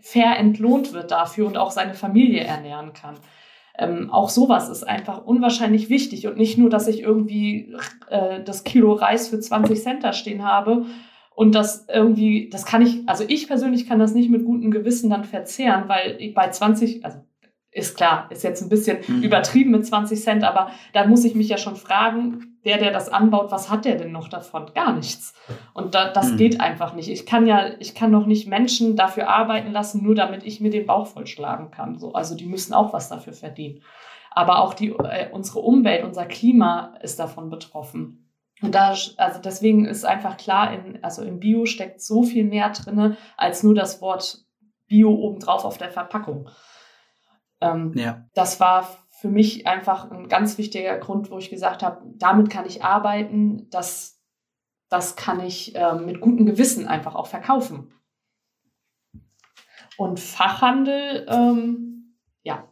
[0.00, 3.16] fair entlohnt wird dafür und auch seine Familie ernähren kann.
[3.78, 7.74] Ähm, auch sowas ist einfach unwahrscheinlich wichtig und nicht nur, dass ich irgendwie
[8.08, 10.86] äh, das Kilo Reis für 20 Cent da stehen habe
[11.34, 15.10] und das irgendwie, das kann ich, also ich persönlich kann das nicht mit gutem Gewissen
[15.10, 17.18] dann verzehren, weil ich bei 20, also
[17.70, 19.22] ist klar, ist jetzt ein bisschen mhm.
[19.22, 23.08] übertrieben mit 20 Cent, aber da muss ich mich ja schon fragen, der, der das
[23.08, 24.66] anbaut, was hat der denn noch davon?
[24.74, 25.34] Gar nichts.
[25.74, 26.36] Und da, das mhm.
[26.36, 27.08] geht einfach nicht.
[27.08, 30.70] Ich kann ja, ich kann noch nicht Menschen dafür arbeiten lassen, nur damit ich mir
[30.70, 31.98] den Bauch vollschlagen kann.
[31.98, 33.82] So, also die müssen auch was dafür verdienen.
[34.30, 38.28] Aber auch die, äh, unsere Umwelt, unser Klima ist davon betroffen.
[38.60, 42.70] Und da, also deswegen ist einfach klar, in, also im Bio steckt so viel mehr
[42.70, 44.38] drin, als nur das Wort
[44.88, 46.48] Bio obendrauf auf der Verpackung.
[47.60, 48.26] Ähm, ja.
[48.34, 48.88] Das war
[49.20, 53.68] für mich einfach ein ganz wichtiger Grund, wo ich gesagt habe, damit kann ich arbeiten,
[53.70, 54.22] das,
[54.88, 57.92] das kann ich äh, mit gutem Gewissen einfach auch verkaufen.
[59.96, 62.68] Und Fachhandel, ähm, ja,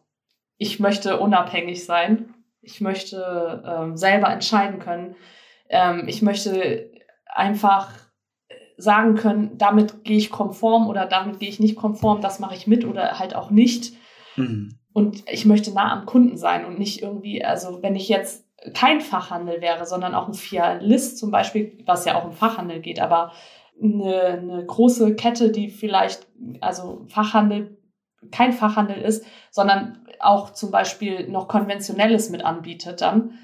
[0.59, 2.33] ich möchte unabhängig sein.
[2.62, 5.16] Ich möchte ähm, selber entscheiden können.
[5.68, 6.92] Ähm, ich möchte
[7.27, 7.90] einfach
[8.77, 12.66] sagen können, damit gehe ich konform oder damit gehe ich nicht konform, das mache ich
[12.66, 13.94] mit oder halt auch nicht.
[14.37, 14.79] Mhm.
[14.92, 19.01] Und ich möchte nah am Kunden sein und nicht irgendwie, also wenn ich jetzt kein
[19.01, 23.33] Fachhandel wäre, sondern auch ein Fialist zum Beispiel, was ja auch im Fachhandel geht, aber
[23.83, 26.27] eine, eine große Kette, die vielleicht,
[26.61, 27.77] also Fachhandel,
[28.31, 33.38] kein Fachhandel ist, sondern auch zum Beispiel noch konventionelles mit anbietet, dann,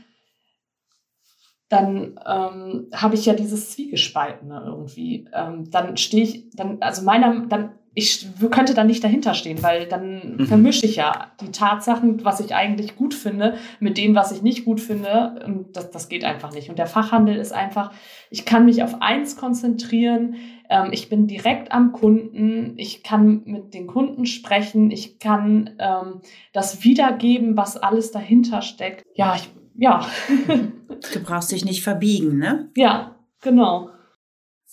[1.68, 5.28] dann ähm, habe ich ja dieses Zwiegespaltene irgendwie.
[5.32, 9.86] Ähm, dann stehe ich, dann, also meiner, dann ich könnte dann nicht dahinter stehen, weil
[9.86, 10.46] dann mhm.
[10.46, 14.64] vermische ich ja die Tatsachen, was ich eigentlich gut finde, mit dem, was ich nicht
[14.64, 15.42] gut finde.
[15.44, 16.70] Und das, das geht einfach nicht.
[16.70, 17.92] Und der Fachhandel ist einfach,
[18.30, 20.36] ich kann mich auf eins konzentrieren.
[20.70, 22.74] Ähm, ich bin direkt am Kunden.
[22.78, 24.90] Ich kann mit den Kunden sprechen.
[24.90, 26.22] Ich kann ähm,
[26.54, 29.04] das wiedergeben, was alles dahinter steckt.
[29.14, 30.06] Ja, ich, ja.
[30.46, 32.70] du brauchst dich nicht verbiegen, ne?
[32.74, 33.90] Ja, genau.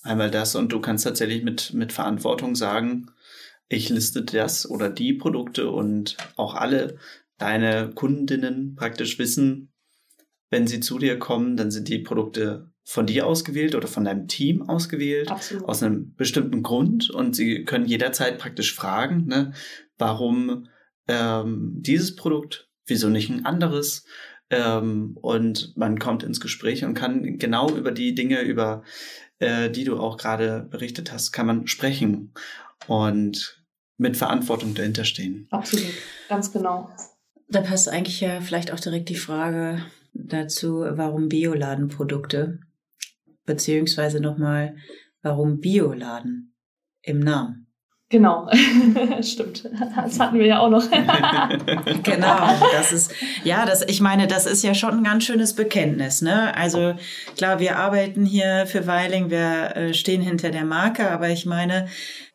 [0.03, 3.11] Einmal das und du kannst tatsächlich mit, mit Verantwortung sagen,
[3.67, 6.97] ich liste das oder die Produkte und auch alle
[7.37, 9.71] deine Kundinnen praktisch wissen,
[10.49, 14.27] wenn sie zu dir kommen, dann sind die Produkte von dir ausgewählt oder von deinem
[14.27, 15.65] Team ausgewählt, Absolut.
[15.65, 19.53] aus einem bestimmten Grund und sie können jederzeit praktisch fragen, ne,
[19.99, 20.67] warum
[21.07, 24.05] ähm, dieses Produkt, wieso nicht ein anderes,
[24.49, 28.83] ähm, und man kommt ins Gespräch und kann genau über die Dinge, über
[29.39, 32.33] äh, die du auch gerade berichtet hast, kann man sprechen
[32.87, 33.63] und
[33.97, 35.47] mit Verantwortung dahinter stehen.
[35.51, 35.93] Absolut,
[36.29, 36.89] ganz genau.
[37.49, 39.83] Da passt eigentlich ja vielleicht auch direkt die Frage
[40.13, 42.59] dazu, warum Bioladenprodukte,
[43.45, 44.75] beziehungsweise nochmal,
[45.21, 46.55] warum Bioladen
[47.01, 47.68] im Namen?
[48.11, 48.49] Genau,
[49.21, 49.69] stimmt.
[49.95, 50.89] Das hatten wir ja auch noch.
[52.03, 52.37] genau,
[52.71, 56.55] das ist, ja, das, ich meine, das ist ja schon ein ganz schönes Bekenntnis, ne?
[56.57, 56.95] Also,
[57.37, 61.87] klar, wir arbeiten hier für Weiling, wir äh, stehen hinter der Marke, aber ich meine,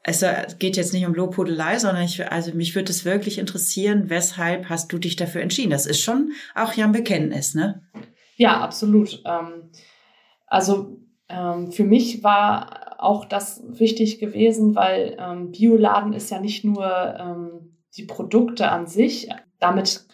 [0.05, 0.25] es
[0.61, 4.93] geht jetzt nicht um Lobhudelei, sondern ich, also mich würde es wirklich interessieren, weshalb hast
[4.93, 5.71] du dich dafür entschieden?
[5.71, 7.83] Das ist schon auch ja ein Bekenntnis, ne?
[8.37, 9.23] Ja, absolut.
[9.25, 9.71] Ähm,
[10.47, 16.65] also ähm, für mich war auch das wichtig gewesen, weil ähm, Bioladen ist ja nicht
[16.65, 19.29] nur ähm, die Produkte an sich.
[19.61, 20.07] Damit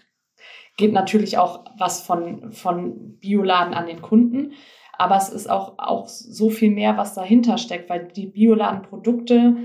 [0.76, 4.52] geht natürlich auch was von, von Bioladen an den Kunden.
[4.92, 9.56] Aber es ist auch, auch so viel mehr, was dahinter steckt, weil die Bioladen-Produkte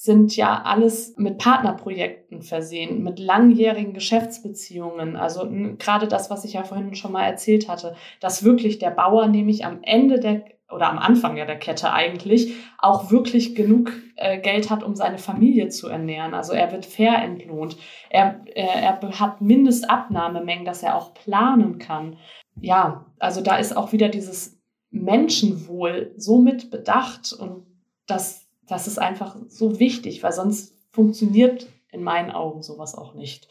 [0.00, 5.16] sind ja alles mit Partnerprojekten versehen, mit langjährigen Geschäftsbeziehungen.
[5.16, 9.26] Also gerade das, was ich ja vorhin schon mal erzählt hatte, dass wirklich der Bauer
[9.26, 14.38] nämlich am Ende der oder am Anfang ja der Kette eigentlich auch wirklich genug äh,
[14.38, 16.32] Geld hat, um seine Familie zu ernähren.
[16.32, 17.76] Also er wird fair entlohnt.
[18.08, 22.18] Er, äh, er hat Mindestabnahmemengen, dass er auch planen kann.
[22.60, 27.66] Ja, also da ist auch wieder dieses Menschenwohl so mit bedacht und
[28.06, 33.48] das, das ist einfach so wichtig, weil sonst funktioniert in meinen Augen sowas auch nicht.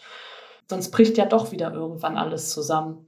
[0.70, 3.08] Sonst bricht ja doch wieder irgendwann alles zusammen.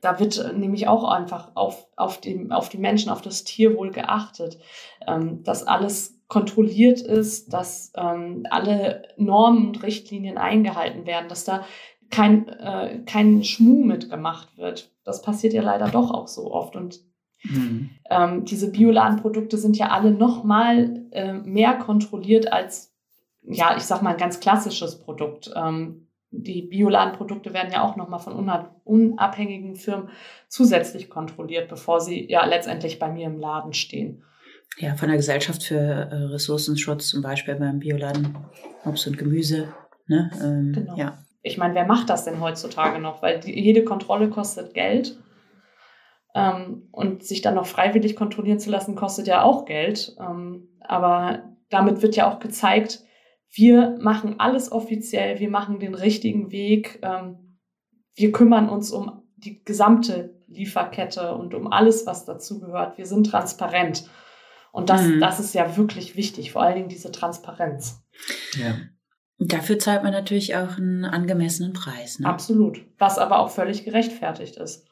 [0.00, 3.90] Da wird äh, nämlich auch einfach auf, auf, die, auf die Menschen, auf das Tierwohl
[3.90, 4.58] geachtet,
[5.06, 11.64] ähm, dass alles kontrolliert ist, dass ähm, alle Normen und Richtlinien eingehalten werden, dass da
[12.10, 14.90] kein, äh, kein Schmuh mitgemacht wird.
[15.04, 16.76] Das passiert ja leider doch auch so oft.
[16.76, 17.00] Und
[17.42, 17.90] mhm.
[18.08, 22.94] ähm, diese Bioladenprodukte sind ja alle noch mal äh, mehr kontrolliert als,
[23.42, 25.50] ja, ich sag mal, ein ganz klassisches Produkt.
[25.54, 28.32] Ähm, die Bioladenprodukte werden ja auch nochmal von
[28.84, 30.08] unabhängigen Firmen
[30.48, 34.24] zusätzlich kontrolliert, bevor sie ja letztendlich bei mir im Laden stehen.
[34.78, 38.34] Ja, von der Gesellschaft für äh, Ressourcenschutz zum Beispiel beim Bioladen
[38.86, 39.68] Obst und Gemüse.
[40.06, 40.30] Ne?
[40.42, 40.96] Ähm, genau.
[40.96, 41.18] Ja.
[41.42, 43.20] Ich meine, wer macht das denn heutzutage noch?
[43.20, 45.18] Weil die, jede Kontrolle kostet Geld.
[46.34, 50.16] Ähm, und sich dann noch freiwillig kontrollieren zu lassen, kostet ja auch Geld.
[50.18, 53.00] Ähm, aber damit wird ja auch gezeigt,
[53.50, 57.58] wir machen alles offiziell, wir machen den richtigen Weg, ähm,
[58.14, 62.98] wir kümmern uns um die gesamte Lieferkette und um alles, was dazu gehört.
[62.98, 64.08] Wir sind transparent.
[64.70, 65.20] Und das, mhm.
[65.20, 68.02] das ist ja wirklich wichtig, vor allen Dingen diese Transparenz.
[68.54, 68.76] Ja.
[69.38, 72.18] Dafür zahlt man natürlich auch einen angemessenen Preis.
[72.18, 72.28] Ne?
[72.28, 72.84] Absolut.
[72.98, 74.86] Was aber auch völlig gerechtfertigt ist.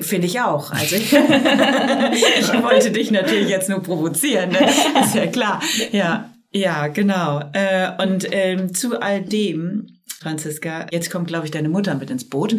[0.00, 0.70] Finde ich auch.
[0.70, 4.68] Also ich, ich wollte dich natürlich jetzt nur provozieren, ne?
[5.02, 5.62] ist ja klar.
[5.92, 7.40] Ja, ja, genau.
[7.52, 12.28] Äh, und ähm, zu all dem, Franziska, jetzt kommt, glaube ich, deine Mutter mit ins
[12.28, 12.56] Boot.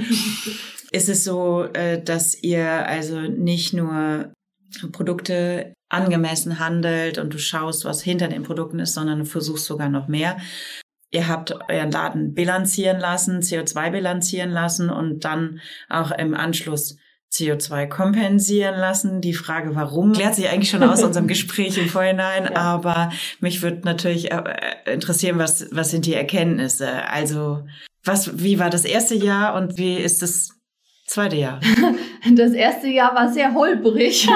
[0.91, 4.31] ist es so, äh, dass ihr also nicht nur
[4.91, 9.89] Produkte angemessen handelt und du schaust, was hinter den Produkten ist, sondern du versuchst sogar
[9.89, 10.37] noch mehr.
[11.11, 16.97] Ihr habt euren Laden bilanzieren lassen, CO2 bilanzieren lassen und dann auch im Anschluss
[17.35, 19.21] CO2 kompensieren lassen.
[19.21, 22.45] Die Frage, warum, klärt sich eigentlich schon aus unserem Gespräch im Vorhinein.
[22.45, 22.55] Ja.
[22.55, 24.43] Aber mich würde natürlich äh,
[24.85, 27.07] interessieren, was, was sind die Erkenntnisse?
[27.09, 27.63] Also,
[28.03, 30.54] was, wie war das erste Jahr und wie ist das
[31.05, 31.61] Zweite Jahr.
[32.33, 34.25] Das erste Jahr war sehr holprig.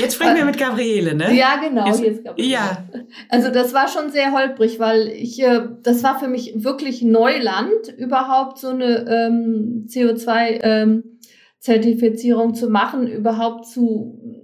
[0.00, 1.34] jetzt sprechen wir mit Gabriele, ne?
[1.34, 2.48] Ja, genau, jetzt, jetzt Gabriele.
[2.48, 2.84] Ja.
[3.28, 7.88] Also das war schon sehr holprig, weil ich, äh, das war für mich wirklich Neuland,
[7.96, 14.43] überhaupt so eine ähm, CO2-Zertifizierung ähm, zu machen, überhaupt zu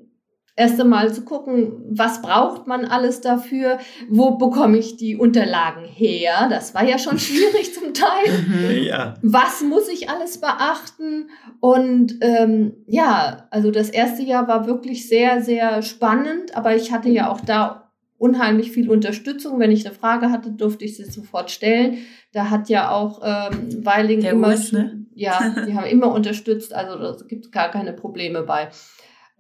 [0.61, 3.79] erst einmal zu gucken, was braucht man alles dafür,
[4.11, 6.49] wo bekomme ich die Unterlagen her.
[6.51, 8.31] Das war ja schon schwierig zum Teil.
[8.47, 8.85] Mhm.
[8.85, 9.15] Ja.
[9.23, 11.31] Was muss ich alles beachten?
[11.61, 17.09] Und ähm, ja, also das erste Jahr war wirklich sehr, sehr spannend, aber ich hatte
[17.09, 19.59] ja auch da unheimlich viel Unterstützung.
[19.61, 21.99] Wenn ich eine Frage hatte, durfte ich sie sofort stellen.
[22.35, 25.07] Da hat ja auch ähm, Weiling Der immer, US, ne?
[25.15, 28.69] ja, die haben immer unterstützt, also da gibt es gar keine Probleme bei.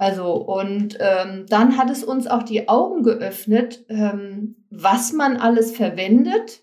[0.01, 5.77] Also, und ähm, dann hat es uns auch die Augen geöffnet, ähm, was man alles
[5.77, 6.63] verwendet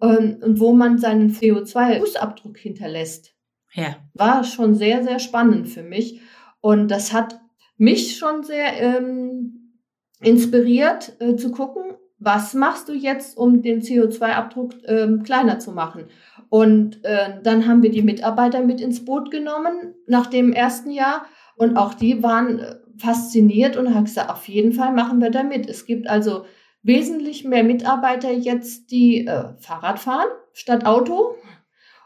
[0.00, 3.34] ähm, und wo man seinen CO2-Fußabdruck hinterlässt.
[3.72, 3.96] Ja.
[4.14, 6.20] War schon sehr, sehr spannend für mich.
[6.60, 7.40] Und das hat
[7.76, 9.80] mich schon sehr ähm,
[10.20, 11.82] inspiriert äh, zu gucken,
[12.20, 16.04] was machst du jetzt, um den CO2-Abdruck ähm, kleiner zu machen.
[16.50, 21.26] Und äh, dann haben wir die Mitarbeiter mit ins Boot genommen nach dem ersten Jahr
[21.56, 25.42] und auch die waren äh, fasziniert und haben gesagt, auf jeden Fall machen wir da
[25.42, 25.68] mit.
[25.68, 26.44] Es gibt also
[26.82, 31.34] wesentlich mehr Mitarbeiter jetzt, die äh, Fahrrad fahren statt Auto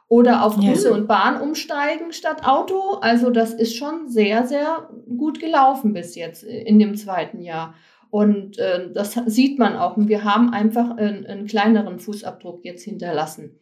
[0.09, 0.95] oder auf Busse ja.
[0.95, 2.95] und Bahn umsteigen statt Auto.
[3.01, 7.75] Also das ist schon sehr, sehr gut gelaufen bis jetzt äh, in dem zweiten Jahr.
[8.11, 9.97] Und äh, das sieht man auch.
[9.97, 13.59] Und wir haben einfach einen, einen kleineren Fußabdruck jetzt hinterlassen.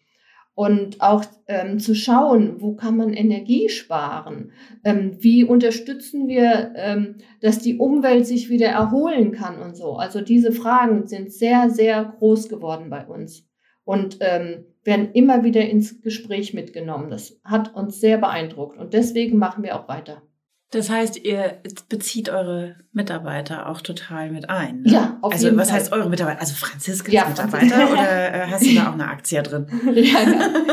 [0.59, 4.51] Und auch ähm, zu schauen, wo kann man Energie sparen?
[4.83, 9.95] Ähm, wie unterstützen wir, ähm, dass die Umwelt sich wieder erholen kann und so?
[9.99, 13.49] Also diese Fragen sind sehr, sehr groß geworden bei uns
[13.85, 17.09] und ähm, werden immer wieder ins Gespräch mitgenommen.
[17.09, 20.23] Das hat uns sehr beeindruckt und deswegen machen wir auch weiter.
[20.71, 24.83] Das heißt, ihr bezieht eure Mitarbeiter auch total mit ein.
[24.83, 24.93] Ne?
[24.93, 25.79] Ja, auf also, jeden was Fall.
[25.79, 26.41] heißt eure Mitarbeiter?
[26.41, 29.67] Also Franziska ja, Mitarbeiter oder äh, hast du da auch eine Aktie drin?
[29.95, 30.19] ja.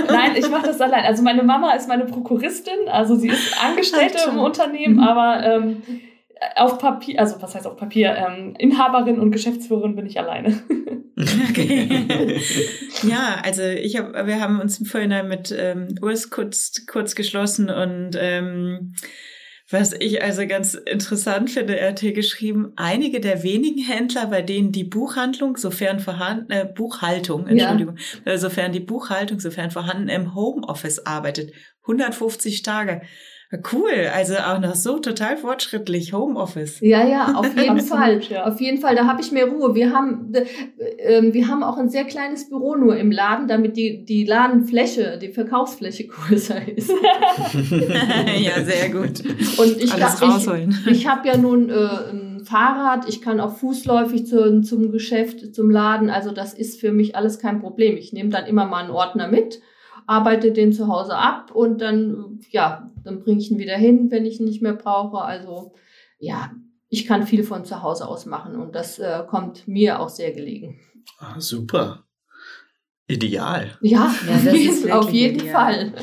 [0.07, 1.05] Nein, ich mache das allein.
[1.05, 5.03] Also meine Mama ist meine Prokuristin, also sie ist Angestellte im Unternehmen, mhm.
[5.03, 5.81] aber ähm,
[6.57, 10.61] auf Papier, also was heißt auf Papier, ähm, Inhaberin und Geschäftsführerin bin ich alleine.
[11.49, 11.87] Okay.
[13.03, 17.69] ja, also ich hab, wir haben uns im Vorhinein mit ähm, Urs kurz, kurz geschlossen
[17.69, 18.93] und ähm,
[19.69, 24.43] was ich also ganz interessant finde, er hat hier geschrieben, einige der wenigen Händler, bei
[24.43, 28.33] denen die Buchhandlung, sofern vorhanden, äh, Buchhaltung, Entschuldigung, ja.
[28.33, 31.51] äh, sofern die Buchhaltung, sofern vorhanden, im Homeoffice arbeitet.
[31.81, 33.01] 150 Tage.
[33.71, 36.79] Cool, also auch noch so total fortschrittlich Homeoffice.
[36.81, 38.21] Ja, ja, auf jeden Fall.
[38.29, 38.45] Ja.
[38.45, 39.75] Auf jeden Fall, da habe ich mehr Ruhe.
[39.75, 44.05] Wir haben, äh, wir haben auch ein sehr kleines Büro nur im Laden, damit die,
[44.05, 46.89] die Ladenfläche, die Verkaufsfläche größer ist.
[48.39, 49.23] ja, sehr gut.
[49.57, 50.77] Und ich, Alles rausholen.
[50.85, 55.55] ich, ich habe ja nun äh, ein Fahrrad, ich kann auch fußläufig zu, zum Geschäft,
[55.55, 56.09] zum Laden.
[56.09, 57.97] Also das ist für mich alles kein Problem.
[57.97, 59.61] Ich nehme dann immer mal einen Ordner mit
[60.07, 64.25] arbeite den zu Hause ab und dann, ja, dann bringe ich ihn wieder hin, wenn
[64.25, 65.19] ich ihn nicht mehr brauche.
[65.19, 65.73] Also
[66.19, 66.51] ja,
[66.89, 70.31] ich kann viel von zu Hause aus machen und das äh, kommt mir auch sehr
[70.31, 70.79] gelegen.
[71.19, 72.05] Ah, super.
[73.07, 73.77] Ideal.
[73.81, 75.91] Ja, ja das ist auf jeden ideal.
[75.91, 75.93] Fall.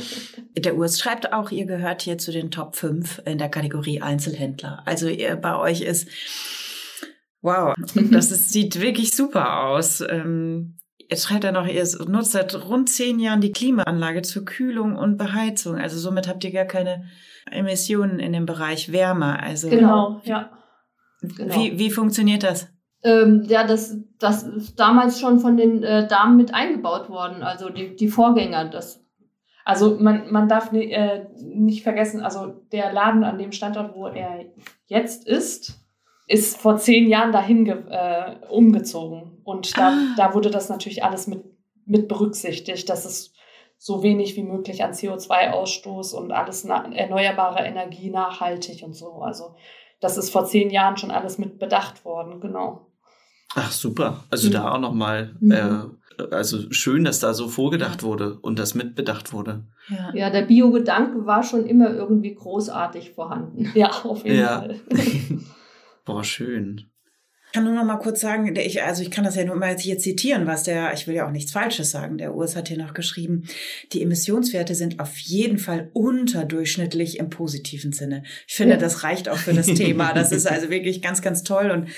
[0.57, 4.83] Der Urs schreibt auch, ihr gehört hier zu den Top 5 in der Kategorie Einzelhändler.
[4.85, 6.09] Also ihr, bei euch ist,
[7.41, 7.75] wow,
[8.11, 10.01] das ist, sieht wirklich super aus.
[10.01, 10.79] Ähm,
[11.13, 15.19] Jetzt schreibt er noch, ihr nutzt seit rund zehn Jahren die Klimaanlage zur Kühlung und
[15.19, 15.77] Beheizung.
[15.77, 17.05] Also somit habt ihr gar keine
[17.51, 19.39] Emissionen in dem Bereich Wärme.
[19.43, 20.49] Also genau, ja.
[21.21, 21.55] Genau.
[21.55, 22.73] Wie, wie funktioniert das?
[23.03, 27.69] Ähm, ja, das, das ist damals schon von den äh, Damen mit eingebaut worden, also
[27.69, 28.71] die, die Vorgänger.
[28.71, 29.05] Das
[29.67, 34.07] also man, man darf nie, äh, nicht vergessen, also der Laden an dem Standort, wo
[34.07, 34.47] er
[34.87, 35.79] jetzt ist,
[36.27, 39.41] ist vor zehn Jahren dahin äh, umgezogen.
[39.45, 40.15] Und da, ah.
[40.17, 41.45] da wurde das natürlich alles mit,
[41.85, 43.33] mit berücksichtigt, dass es
[43.79, 49.15] so wenig wie möglich an CO2-Ausstoß und alles erneuerbare Energie nachhaltig und so.
[49.15, 49.57] Also
[50.01, 52.87] das ist vor zehn Jahren schon alles mit bedacht worden, genau.
[53.55, 54.25] Ach super.
[54.31, 54.53] Also mhm.
[54.53, 55.51] da auch nochmal, mhm.
[55.51, 59.65] äh, also schön, dass da so vorgedacht wurde und das mitbedacht wurde.
[59.89, 63.73] Ja, ja der Bio-Gedanke war schon immer irgendwie großartig vorhanden.
[63.75, 64.61] Ja, auf jeden ja.
[64.61, 64.81] Fall.
[66.05, 66.89] Boah, schön.
[67.47, 69.57] Ich kann nur noch mal kurz sagen, der ich, also ich kann das ja nur
[69.57, 72.69] mal hier zitieren, was der, ich will ja auch nichts Falsches sagen, der Urs hat
[72.69, 73.47] hier noch geschrieben,
[73.93, 78.23] die Emissionswerte sind auf jeden Fall unterdurchschnittlich im positiven Sinne.
[78.49, 78.81] Ich finde, ja.
[78.81, 80.15] das reicht auch für das Thema.
[80.15, 81.89] Das ist also wirklich ganz, ganz toll und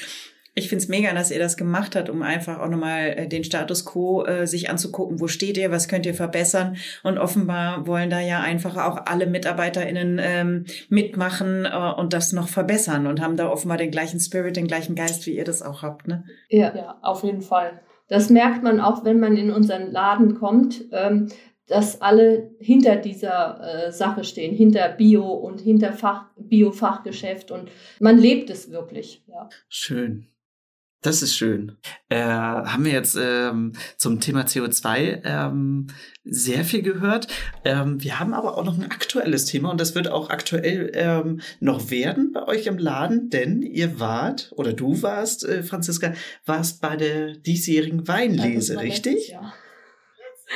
[0.56, 3.42] ich finde es mega, dass ihr das gemacht habt, um einfach auch nochmal äh, den
[3.42, 5.20] Status quo äh, sich anzugucken.
[5.20, 5.72] Wo steht ihr?
[5.72, 6.76] Was könnt ihr verbessern?
[7.02, 12.46] Und offenbar wollen da ja einfach auch alle MitarbeiterInnen ähm, mitmachen äh, und das noch
[12.46, 15.82] verbessern und haben da offenbar den gleichen Spirit, den gleichen Geist, wie ihr das auch
[15.82, 16.06] habt.
[16.06, 16.24] Ne?
[16.48, 17.80] Ja, ja, auf jeden Fall.
[18.06, 20.84] Das merkt man auch, wenn man in unseren Laden kommt.
[20.92, 21.28] Ähm,
[21.66, 28.18] dass alle hinter dieser äh, Sache stehen, hinter Bio und hinter Fach, Bio-Fachgeschäft und man
[28.18, 29.24] lebt es wirklich.
[29.26, 29.48] Ja.
[29.70, 30.26] Schön.
[31.04, 31.76] Das ist schön.
[32.08, 35.88] Äh, haben wir jetzt ähm, zum Thema CO2 ähm,
[36.24, 37.28] sehr viel gehört.
[37.62, 41.42] Ähm, wir haben aber auch noch ein aktuelles Thema und das wird auch aktuell ähm,
[41.60, 46.14] noch werden bei euch im Laden, denn ihr wart oder du warst, äh, Franziska,
[46.46, 49.28] warst bei der diesjährigen Weinlese, ja, richtig?
[49.28, 49.52] Ja.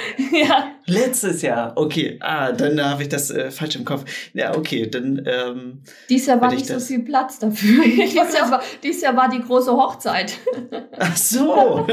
[0.33, 0.73] ja.
[0.87, 2.19] Letztes Jahr, okay.
[2.21, 4.05] Ah, dann habe ich das äh, falsch im Kopf.
[4.35, 5.23] Ja, okay, dann.
[5.27, 7.85] Ähm, dies Jahr war nicht so viel Platz dafür.
[7.85, 10.39] dies, Jahr war, dies Jahr war die große Hochzeit.
[10.99, 11.87] Ach so.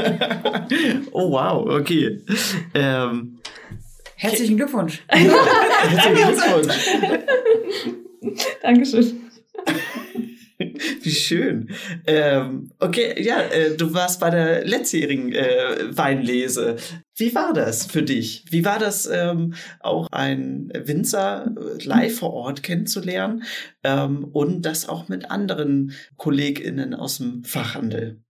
[1.12, 2.20] oh, wow, okay.
[2.74, 3.38] Ähm,
[4.18, 5.04] Herzlichen Glückwunsch.
[5.08, 6.74] Herzlichen Glückwunsch.
[8.62, 9.25] Dankeschön.
[11.02, 11.70] Wie schön.
[12.06, 16.76] Ähm, okay, ja, äh, du warst bei der letztjährigen äh, Weinlese.
[17.14, 18.44] Wie war das für dich?
[18.50, 23.44] Wie war das, ähm, auch ein Winzer äh, live vor Ort kennenzulernen
[23.84, 28.22] ähm, und das auch mit anderen KollegInnen aus dem Fachhandel?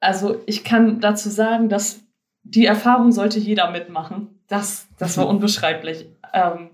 [0.00, 2.00] Also ich kann dazu sagen, dass
[2.42, 4.40] die Erfahrung sollte jeder mitmachen.
[4.48, 5.32] Das, das war mhm.
[5.32, 6.06] unbeschreiblich.
[6.32, 6.70] Ähm,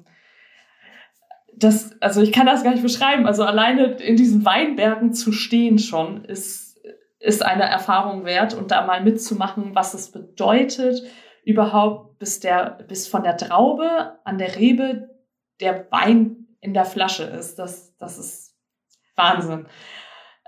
[1.57, 3.27] das, also ich kann das gar nicht beschreiben.
[3.27, 6.79] Also alleine in diesen Weinbergen zu stehen schon ist,
[7.19, 11.03] ist eine Erfahrung wert und da mal mitzumachen, was es bedeutet,
[11.45, 15.11] überhaupt, bis der, bis von der Traube an der Rebe
[15.61, 17.59] der Wein in der Flasche ist.
[17.59, 18.55] Das, das ist
[19.17, 19.67] Wahnsinn.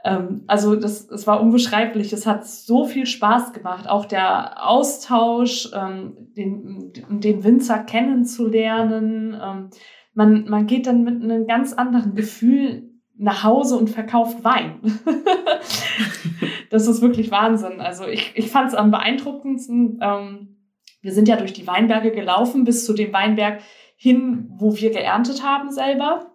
[0.05, 2.13] Ähm, also das, es war unbeschreiblich.
[2.13, 3.89] Es hat so viel Spaß gemacht.
[3.89, 9.39] Auch der Austausch, ähm, den, den Winzer kennenzulernen.
[9.41, 9.71] Ähm,
[10.19, 14.81] man, man geht dann mit einem ganz anderen Gefühl nach Hause und verkauft Wein.
[16.71, 17.81] das ist wirklich Wahnsinn.
[17.81, 20.01] Also ich, ich fand es am beeindruckendsten.
[20.03, 20.57] Ähm,
[21.03, 23.61] wir sind ja durch die Weinberge gelaufen bis zu dem Weinberg
[23.95, 26.33] hin, wo wir geerntet haben selber.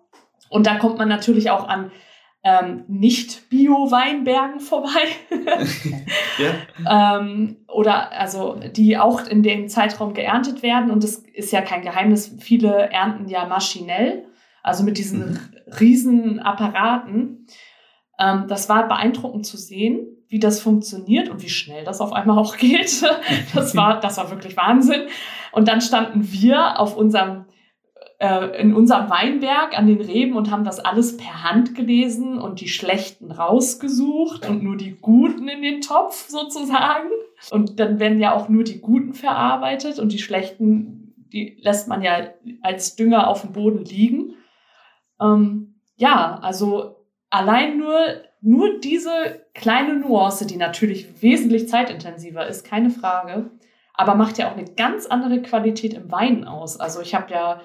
[0.49, 1.91] Und da kommt man natürlich auch an
[2.43, 4.89] ähm, Nicht-Bio-Weinbergen vorbei.
[6.37, 7.17] ja.
[7.17, 10.91] ähm, oder also die auch in dem Zeitraum geerntet werden.
[10.91, 12.35] Und das ist ja kein Geheimnis.
[12.39, 14.25] Viele ernten ja maschinell,
[14.61, 15.39] also mit diesen mhm.
[15.79, 17.47] riesen Apparaten.
[18.19, 22.37] Ähm, das war beeindruckend zu sehen, wie das funktioniert und wie schnell das auf einmal
[22.37, 23.03] auch geht.
[23.53, 25.03] Das war, das war wirklich Wahnsinn.
[25.53, 27.45] Und dann standen wir auf unserem
[28.57, 32.69] in unserem Weinberg an den Reben und haben das alles per Hand gelesen und die
[32.69, 37.09] schlechten rausgesucht und nur die guten in den Topf sozusagen.
[37.51, 42.01] Und dann werden ja auch nur die guten verarbeitet und die schlechten, die lässt man
[42.01, 42.29] ja
[42.61, 44.35] als Dünger auf dem Boden liegen.
[45.21, 47.97] Ähm, ja, also allein nur,
[48.41, 53.51] nur diese kleine Nuance, die natürlich wesentlich zeitintensiver ist, keine Frage,
[53.93, 56.79] aber macht ja auch eine ganz andere Qualität im Wein aus.
[56.79, 57.61] Also ich habe ja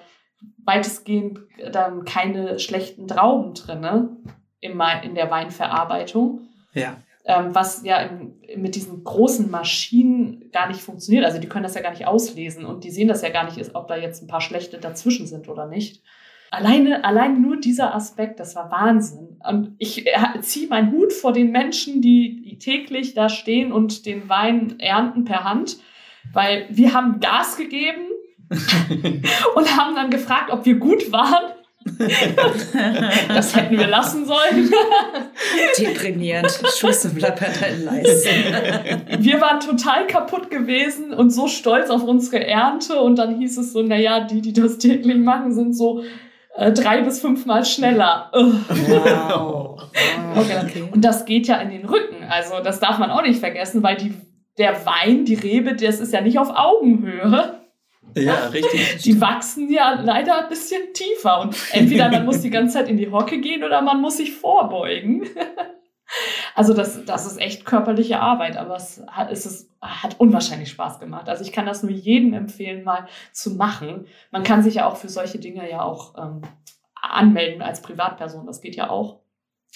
[0.65, 1.41] weitestgehend
[1.73, 4.17] dann keine schlechten Trauben drin ne?
[4.61, 6.43] in, in der Weinverarbeitung.
[6.75, 6.97] Ja.
[7.25, 11.25] Ähm, was ja im, mit diesen großen Maschinen gar nicht funktioniert.
[11.25, 13.75] Also die können das ja gar nicht auslesen und die sehen das ja gar nicht,
[13.75, 16.03] ob da jetzt ein paar schlechte dazwischen sind oder nicht.
[16.51, 19.39] Alleine, allein nur dieser Aspekt, das war Wahnsinn.
[19.47, 24.29] Und ich äh, ziehe meinen Hut vor den Menschen, die täglich da stehen und den
[24.29, 25.79] Wein ernten per Hand,
[26.33, 28.09] weil wir haben Gas gegeben,
[29.55, 31.53] und haben dann gefragt, ob wir gut waren.
[33.29, 34.71] das hätten wir lassen sollen.
[35.79, 36.51] Deprimierend.
[36.77, 39.25] Schuss deinen Leisten.
[39.25, 43.01] Wir waren total kaputt gewesen und so stolz auf unsere Ernte.
[43.01, 46.03] Und dann hieß es so, naja, die, die das täglich machen, sind so
[46.57, 48.31] äh, drei bis fünfmal schneller.
[48.33, 49.81] Wow.
[50.37, 50.89] Okay.
[50.93, 52.17] Und das geht ja in den Rücken.
[52.29, 54.15] Also das darf man auch nicht vergessen, weil die,
[54.59, 57.58] der Wein, die Rebe, das ist ja nicht auf Augenhöhe.
[58.15, 58.97] Ja, richtig.
[59.05, 62.97] Die wachsen ja leider ein bisschen tiefer und entweder man muss die ganze Zeit in
[62.97, 65.29] die Hocke gehen oder man muss sich vorbeugen.
[66.55, 71.01] Also das, das ist echt körperliche Arbeit, aber es hat, es ist, hat unwahrscheinlich Spaß
[71.01, 71.29] gemacht.
[71.29, 74.07] Also ich kann das nur jedem empfehlen, mal zu machen.
[74.31, 76.41] Man kann sich ja auch für solche Dinge ja auch ähm,
[76.95, 78.47] anmelden als Privatperson.
[78.47, 79.21] Das geht ja auch.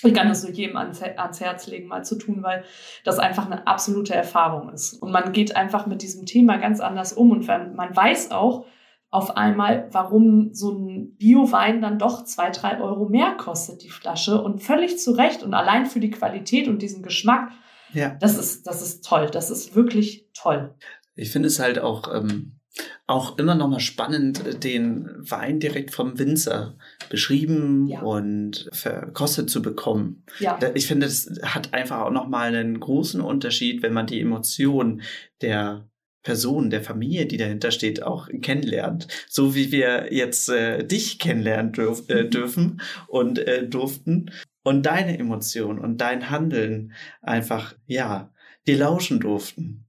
[0.03, 2.65] Ich kann das nur jedem ans, ans Herz legen, mal zu tun, weil
[3.05, 4.95] das einfach eine absolute Erfahrung ist.
[4.95, 8.67] Und man geht einfach mit diesem Thema ganz anders um und man weiß auch
[9.13, 14.41] auf einmal, warum so ein Bio-Wein dann doch zwei, drei Euro mehr kostet, die Flasche.
[14.41, 17.51] Und völlig zu Recht und allein für die Qualität und diesen Geschmack.
[17.93, 18.17] Ja.
[18.21, 19.29] Das ist, das ist toll.
[19.31, 20.75] Das ist wirklich toll.
[21.15, 22.59] Ich finde es halt auch, ähm,
[23.07, 26.77] auch immer noch mal spannend, den Wein direkt vom Winzer
[27.11, 28.01] beschrieben ja.
[28.01, 30.25] und verkostet zu bekommen.
[30.39, 30.59] Ja.
[30.75, 35.03] Ich finde, das hat einfach auch noch mal einen großen Unterschied, wenn man die Emotionen
[35.41, 35.89] der
[36.23, 39.09] Person, der Familie, die dahinter steht, auch kennenlernt.
[39.29, 44.31] So wie wir jetzt äh, dich kennenlernen dürf, äh, dürfen und äh, durften.
[44.63, 48.33] Und deine Emotionen und dein Handeln einfach, ja,
[48.69, 49.89] die lauschen durften.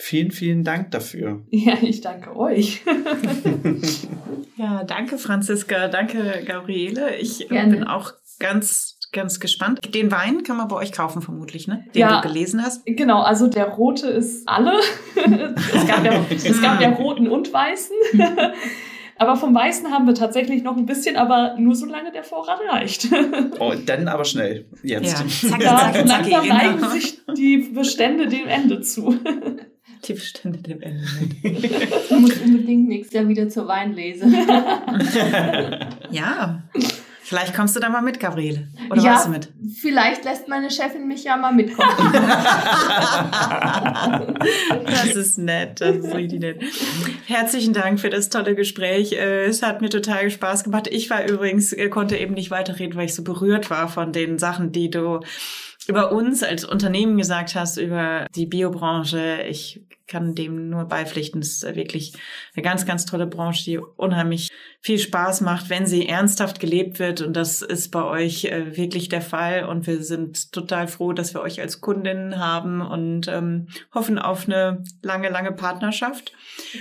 [0.00, 1.42] Vielen, vielen Dank dafür.
[1.50, 2.82] Ja, ich danke euch.
[4.56, 7.16] ja, danke Franziska, danke Gabriele.
[7.16, 7.76] Ich Gerne.
[7.76, 9.80] bin auch ganz ganz gespannt.
[9.94, 11.84] Den Wein kann man bei euch kaufen vermutlich, ne?
[11.94, 12.84] Den ja, du gelesen hast.
[12.86, 14.72] Genau, also der rote ist alle.
[15.16, 17.96] es, gab ja, es gab ja roten und weißen.
[19.16, 23.08] aber vom Weißen haben wir tatsächlich noch ein bisschen, aber nur solange der Vorrat reicht.
[23.58, 24.66] oh, dann aber schnell.
[24.82, 25.18] Jetzt.
[25.42, 25.50] Ja.
[25.50, 26.90] Zack, zack, zack, langsam neigen genau.
[26.90, 29.18] sich die Bestände dem Ende zu.
[30.04, 31.06] Die Bestände dem Ende.
[31.42, 34.26] ich muss unbedingt nächstes Jahr wieder zur Weinlese.
[36.10, 36.62] ja.
[37.28, 38.68] Vielleicht kommst du da mal mit, Gabriele.
[38.88, 39.52] Oder ja, warst du mit?
[39.78, 41.90] Vielleicht lässt meine Chefin mich ja mal mitkommen.
[44.86, 46.62] das ist nett, das ist richtig nett.
[47.26, 49.12] Herzlichen Dank für das tolle Gespräch.
[49.12, 50.88] Äh, es hat mir total Spaß gemacht.
[50.90, 54.38] Ich war übrigens, äh, konnte eben nicht weiterreden, weil ich so berührt war von den
[54.38, 55.20] Sachen, die du
[55.88, 59.42] über uns als Unternehmen gesagt hast, über die Biobranche.
[59.48, 61.40] Ich kann dem nur beipflichten.
[61.40, 62.12] Es ist wirklich
[62.54, 67.22] eine ganz, ganz tolle Branche, die unheimlich viel Spaß macht, wenn sie ernsthaft gelebt wird.
[67.22, 69.64] Und das ist bei euch äh, wirklich der Fall.
[69.64, 74.46] Und wir sind total froh, dass wir euch als Kundinnen haben und ähm, hoffen auf
[74.46, 76.32] eine lange, lange Partnerschaft.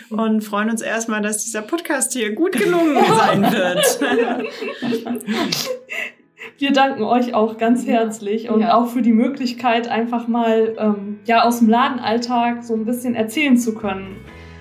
[0.10, 4.00] Und freuen uns erstmal, dass dieser Podcast hier gut gelungen sein wird.
[6.58, 8.76] Wir danken euch auch ganz herzlich und ja.
[8.76, 13.58] auch für die Möglichkeit, einfach mal ähm, ja aus dem Ladenalltag so ein bisschen erzählen
[13.58, 14.18] zu können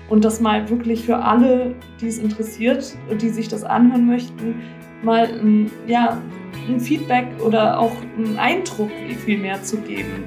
[0.09, 4.61] und das mal wirklich für alle, die es interessiert, die sich das anhören möchten,
[5.03, 6.21] mal ein, ja,
[6.67, 8.89] ein Feedback oder auch einen Eindruck
[9.25, 10.25] viel mehr zu geben.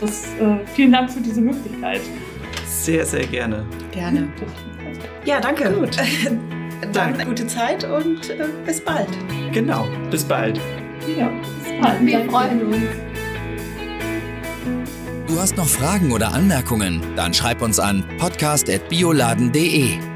[0.00, 2.00] Das, äh, vielen Dank für diese Möglichkeit.
[2.66, 3.64] Sehr, sehr gerne.
[3.92, 4.28] Gerne.
[5.24, 5.72] Ja, danke.
[5.72, 5.96] Gut.
[6.92, 9.08] Dann gute Zeit und äh, bis bald.
[9.52, 10.60] Genau, bis bald.
[11.16, 12.06] Ja, bis bald.
[12.06, 12.32] Wir Danke.
[12.32, 12.76] freuen uns.
[15.26, 17.02] Du hast noch Fragen oder Anmerkungen?
[17.16, 20.15] Dann schreib uns an podcast.bioladen.de.